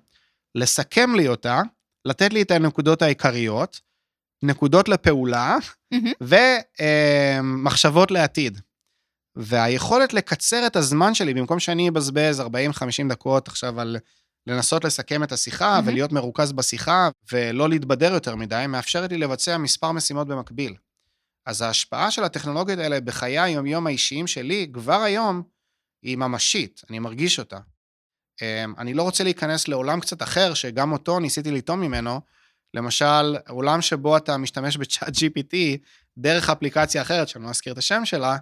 [0.55, 1.61] לסכם לי אותה,
[2.05, 3.79] לתת לי את הנקודות העיקריות,
[4.43, 5.57] נקודות לפעולה,
[5.91, 6.11] מהמם.
[7.31, 8.59] ומחשבות לעתיד.
[9.35, 12.43] והיכולת לקצר את הזמן שלי, במקום שאני אבזבז 40-50
[13.09, 13.97] דקות עכשיו על
[14.47, 15.87] לנסות לסכם את השיחה מהמם.
[15.87, 20.75] ולהיות מרוכז בשיחה ולא להתבדר יותר מדי, מאפשרת לי לבצע מספר משימות במקביל.
[21.45, 25.43] אז ההשפעה של הטכנולוגיות האלה בחיי היומיום האישיים שלי, כבר היום,
[26.03, 27.59] היא ממשית, אני מרגיש אותה.
[28.41, 32.21] אמ, אני לא רוצה להיכנס לעולם קצת אחר, שגם אותו ניסיתי לטעום ממנו,
[32.73, 35.55] למשל, עולם שבו אתה משתמש בצ'אט GPT
[36.17, 38.37] דרך אפליקציה אחרת, שאני לא אזכיר את השם שלה,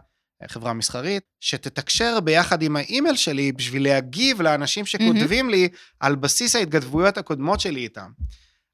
[0.47, 5.69] חברה מסחרית, שתתקשר ביחד עם האימייל שלי בשביל להגיב לאנשים שכותבים לי
[5.99, 8.11] על בסיס ההתכתבויות הקודמות שלי איתם.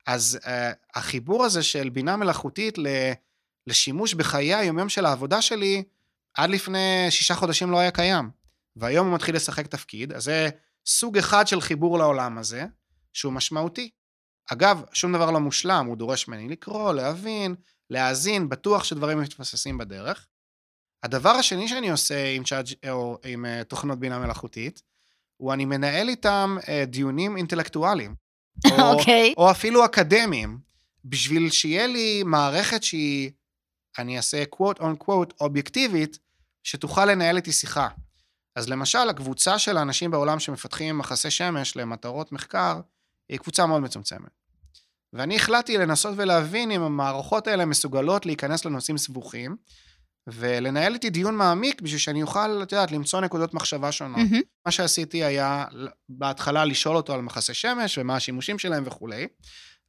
[0.08, 0.48] אז uh,
[0.96, 2.88] החיבור הזה של בינה מלאכותית ל,
[3.68, 5.84] לשימוש בחיי היומיום של העבודה שלי,
[6.34, 8.30] עד לפני שישה חודשים לא היה קיים.
[8.76, 10.50] והיום הוא מתחיל לשחק תפקיד, אז זה
[10.86, 12.66] סוג אחד של חיבור לעולם הזה,
[13.14, 13.90] שהוא משמעותי.
[14.52, 17.56] אגב, שום דבר לא מושלם, הוא דורש ממני לקרוא, להבין,
[17.90, 20.28] להאזין, בטוח שדברים מתבססים בדרך.
[21.04, 24.82] הדבר השני שאני עושה עם, צ'אט, או עם uh, תוכנות בינה מלאכותית,
[25.38, 28.16] הוא אני מנהל איתם uh, דיונים אינטלקטואליים.
[28.72, 29.34] או, אוקיי.
[29.38, 30.60] או אפילו אקדמיים,
[31.06, 33.32] בשביל שיהיה לי מערכת שהיא,
[33.98, 36.20] אני אעשה quote on quote אובייקטיבית,
[36.64, 37.88] שתוכל לנהל איתי שיחה.
[38.56, 42.82] אז למשל, הקבוצה של האנשים בעולם שמפתחים מחסי שמש למטרות מחקר,
[43.30, 44.30] היא קבוצה מאוד מצומצמת.
[45.14, 49.56] ואני החלטתי לנסות ולהבין אם המערכות האלה מסוגלות להיכנס לנושאים סבוכים,
[50.28, 54.18] ולנהל איתי דיון מעמיק בשביל שאני אוכל, את יודעת, למצוא נקודות מחשבה שונות.
[54.18, 54.42] מהמם.
[54.66, 55.66] מה שעשיתי היה
[56.10, 59.28] בהתחלה לשאול אותו על מחסי שמש ומה השימושים שלהם וכולי,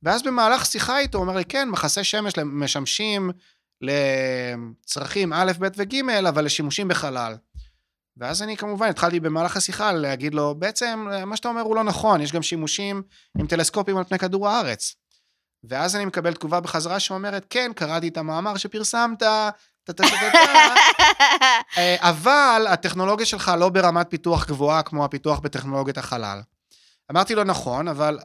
[0.03, 3.30] ואז במהלך שיחה איתו הוא אומר לי, כן, מחסי שמש משמשים
[3.80, 5.95] לצרכים א', ב' וג',
[6.28, 7.35] אבל לשימושים בחלל.
[8.16, 12.20] ואז אני כמובן התחלתי במהלך השיחה להגיד לו, בעצם מה שאתה אומר הוא לא נכון,
[12.20, 13.02] יש גם שימושים
[13.38, 14.94] עם טלסקופים על פני כדור הארץ.
[15.68, 19.22] ואז אני מקבל תגובה בחזרה שאומרת, כן, קראתי את המאמר שפרסמת,
[21.78, 26.40] אה, אבל הטכנולוגיה שלך לא ברמת פיתוח גבוהה כמו הפיתוח בטכנולוגיית החלל.
[27.10, 28.18] אמרתי לו, נכון, אבל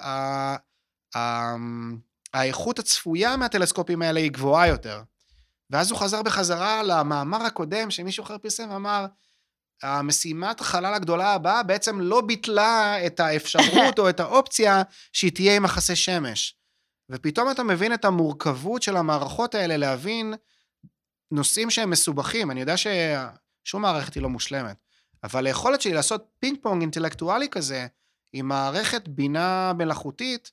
[2.33, 5.01] האיכות הצפויה מהטלסקופים האלה היא גבוהה יותר.
[5.69, 9.05] ואז הוא חזר בחזרה למאמר הקודם שמישהו אחר פרסם ואמר,
[9.83, 14.81] המשימת החלל הגדולה הבאה בעצם לא ביטלה את האפשרות או את האופציה
[15.13, 16.55] שהיא תהיה עם מחסי שמש.
[17.09, 20.33] ופתאום אתה מבין את המורכבות של המערכות האלה להבין
[21.31, 22.51] נושאים שהם מסובכים.
[22.51, 24.75] אני יודע ששום מערכת היא לא מושלמת,
[25.23, 27.87] אבל היכולת שלי לעשות פינג פונג אינטלקטואלי כזה,
[28.33, 30.51] עם מערכת בינה מלאכותית,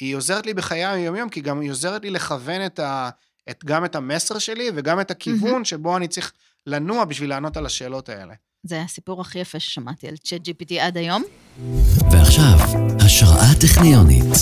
[0.00, 3.10] היא עוזרת לי בחיי היום-יום, כי גם היא עוזרת לי לכוון את ה,
[3.50, 6.32] את, גם את המסר שלי וגם את הכיוון שבו אני צריך
[6.66, 8.34] לנוע בשביל לענות על השאלות האלה.
[8.62, 11.22] זה הסיפור הכי יפה ששמעתי על צ'אט GPT עד היום.
[12.12, 12.58] ועכשיו,
[13.04, 14.34] השראה טכניונית.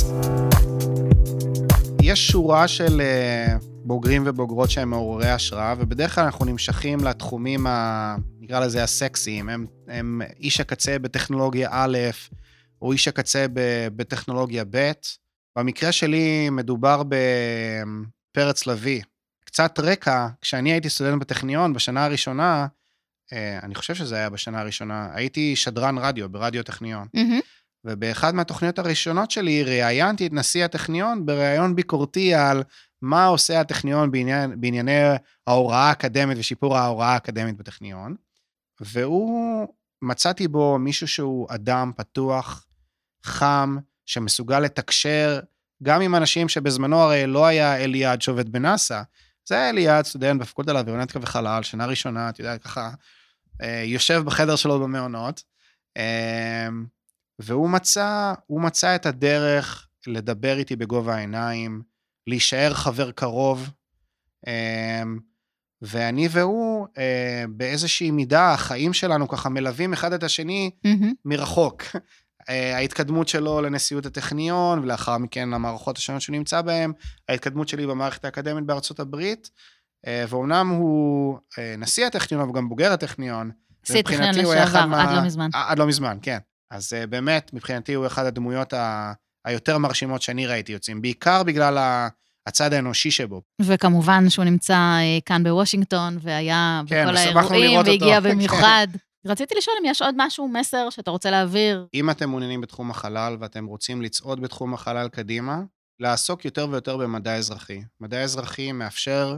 [2.02, 8.16] יש שורה של אה, בוגרים ובוגרות שהם מעוררי השראה, ובדרך כלל אנחנו נמשכים לתחומים, ה,
[8.40, 9.48] נקרא לזה הסקסיים.
[9.48, 11.98] הם, הם איש הקצה בטכנולוגיה א',
[12.82, 14.92] או איש הקצה ב, בטכנולוגיה ב'.
[15.58, 19.02] במקרה שלי מדובר בפרץ לביא,
[19.44, 22.66] קצת רקע, כשאני הייתי סטודנט בטכניון בשנה הראשונה,
[23.62, 27.08] אני חושב שזה היה בשנה הראשונה, הייתי שדרן רדיו ברדיו טכניון.
[27.14, 27.40] מהמם.
[27.84, 32.62] ובאחד מהתוכניות הראשונות שלי ראיינתי את נשיא הטכניון בראיון ביקורתי על
[33.02, 35.00] מה עושה הטכניון בעניין, בענייני
[35.46, 38.16] ההוראה האקדמית ושיפור ההוראה האקדמית בטכניון.
[38.80, 39.66] והוא,
[40.02, 42.66] מצאתי בו מישהו שהוא אדם פתוח,
[43.22, 43.76] חם,
[44.06, 45.40] שמסוגל לתקשר
[45.82, 49.02] גם עם אנשים שבזמנו הרי לא היה אליעד שעובד בנאסא,
[49.48, 52.90] זה היה אליעד, סטודנט בפקולטה לאווירונטיקה וחלל, שנה ראשונה, אתה יודע, ככה, אה,
[53.84, 55.42] יושב בחדר שלו במעונות.
[55.96, 56.68] אה,
[57.38, 61.82] והוא מצא, הוא מצא את הדרך לדבר איתי בגובה העיניים,
[62.26, 63.70] להישאר חבר קרוב,
[64.46, 65.18] אמ,
[65.82, 71.12] ואני והוא, אה, באיזושהי מידה, החיים שלנו ככה מלווים אחד את השני מהמם.
[71.24, 71.82] מרחוק.
[72.48, 76.92] אה, ההתקדמות שלו לנשיאות הטכניון, ולאחר מכן למערכות השונות שהוא נמצא בהן,
[77.28, 79.54] ההתקדמות שלי במערכת האקדמית בארצות הברית, אה,
[80.06, 83.50] ואומנם הוא אה, נשיא הטכניון, אבל גם בוגר הטכניון.
[83.84, 85.50] נשיא הטכניון לשעבר, עד לא מזמן.
[85.54, 86.38] ע- עד לא מזמן, כן.
[86.70, 89.12] אז באמת, מבחינתי הוא אחד הדמויות ה...
[89.44, 92.08] היותר מרשימות שאני ראיתי יוצאים, בעיקר בגלל ה...
[92.46, 93.42] הצד האנושי שבו.
[93.62, 97.80] וכמובן שהוא נמצא אה, כאן בוושינגטון, והיה כן, בכל האירועים.
[97.86, 98.30] והגיע כן.
[98.30, 98.86] במיוחד.
[99.26, 101.86] רציתי לשאול אם יש עוד משהו, מסר שאתה רוצה להעביר.
[101.94, 105.60] אם אתם מעוניינים בתחום החלל ואתם רוצים לצעוד בתחום החלל קדימה,
[106.00, 107.80] לעסוק יותר ויותר במדע אזרחי.
[108.00, 109.36] מדע אזרחי מאפשר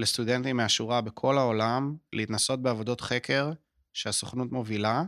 [0.00, 3.52] לסטודנטים מהשורה בכל העולם להתנסות בעבודות חקר
[3.92, 5.02] שהסוכנות מובילה,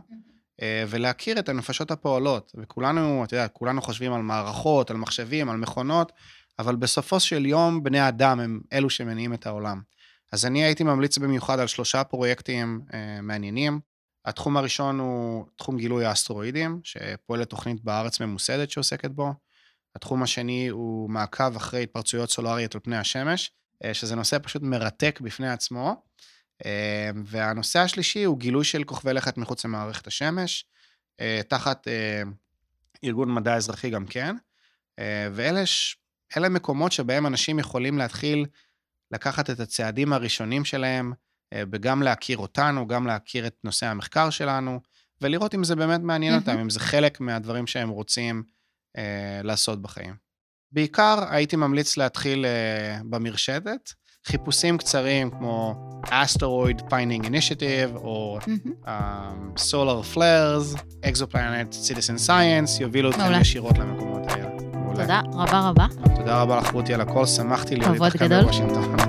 [0.61, 2.51] אה, ולהכיר את הנפשות הפועלות.
[2.55, 6.11] וכולנו, אתה יודע, כולנו חושבים על מערכות, על מחשבים, על מכונות,
[6.59, 9.81] אבל בסופו של יום בני האדם הם אלו שמניעים את העולם.
[10.31, 13.79] אז אני הייתי ממליץ במיוחד על שלושה פרויקטים אה, מעניינים.
[14.25, 19.33] התחום הראשון הוא תחום גילוי האסטרואידים, שפועלת תוכנית בארץ ממוסדת שעוסקת בו.
[19.95, 23.51] התחום השני הוא מעקב אחרי התפרצויות סולריות על פני השמש,
[23.93, 26.03] שזה נושא פשוט מרתק בפני עצמו.
[26.65, 30.65] אה, והנושא השלישי הוא גילוי של כוכבי לכת מחוץ למערכת השמש,
[31.19, 32.23] אה, תחת אה,
[33.03, 34.35] ארגון מדע אזרחי גם כן.
[34.99, 38.45] אה, ואלה מקומות שבהם אנשים יכולים להתחיל
[39.11, 41.13] לקחת את הצעדים הראשונים שלהם,
[41.53, 44.79] אה, וגם להכיר אותנו, גם להכיר את נושא המחקר שלנו,
[45.21, 46.57] ולראות אם זה באמת מעניין אותם.
[46.59, 48.43] אם זה חלק מהדברים שהם רוצים
[48.97, 50.15] אה, לעשות בחיים.
[50.73, 52.51] בעיקר הייתי ממליץ להתחיל אה,
[53.09, 53.89] במרשתת,
[54.27, 58.59] חיפושים קצרים כמו Asteroid Finding Initiative, או מהמם.
[58.83, 63.31] um, Solar Flares, Exoplanet Citizen Science, יובילו אתכם.
[63.41, 64.49] ישירות למקומות האלה.
[64.95, 65.85] תודה רבה רבה.
[66.15, 68.43] תודה רבה לך, רותי, על הכל, שמחתי להיות איתך כאן.
[68.43, 68.95] בוושינגטון.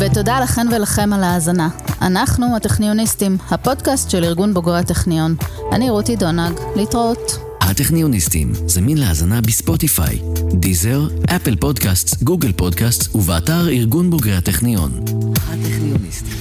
[0.00, 1.68] ותודה לכן ולכם על ההאזנה.
[2.02, 5.34] אנחנו הטכניוניסטים, הפודקאסט של ארגון בוגרי הטכניון.
[5.72, 7.49] אני רותי דונג, להתראות.
[7.60, 10.18] הטכניוניסטים, זמין להאזנה ב Spotify,
[10.54, 14.90] Deezer, Apple Podcast, Google Podcast ובאתר ארגון בוגרי הטכניון.
[15.36, 16.39] הטכניוניסטים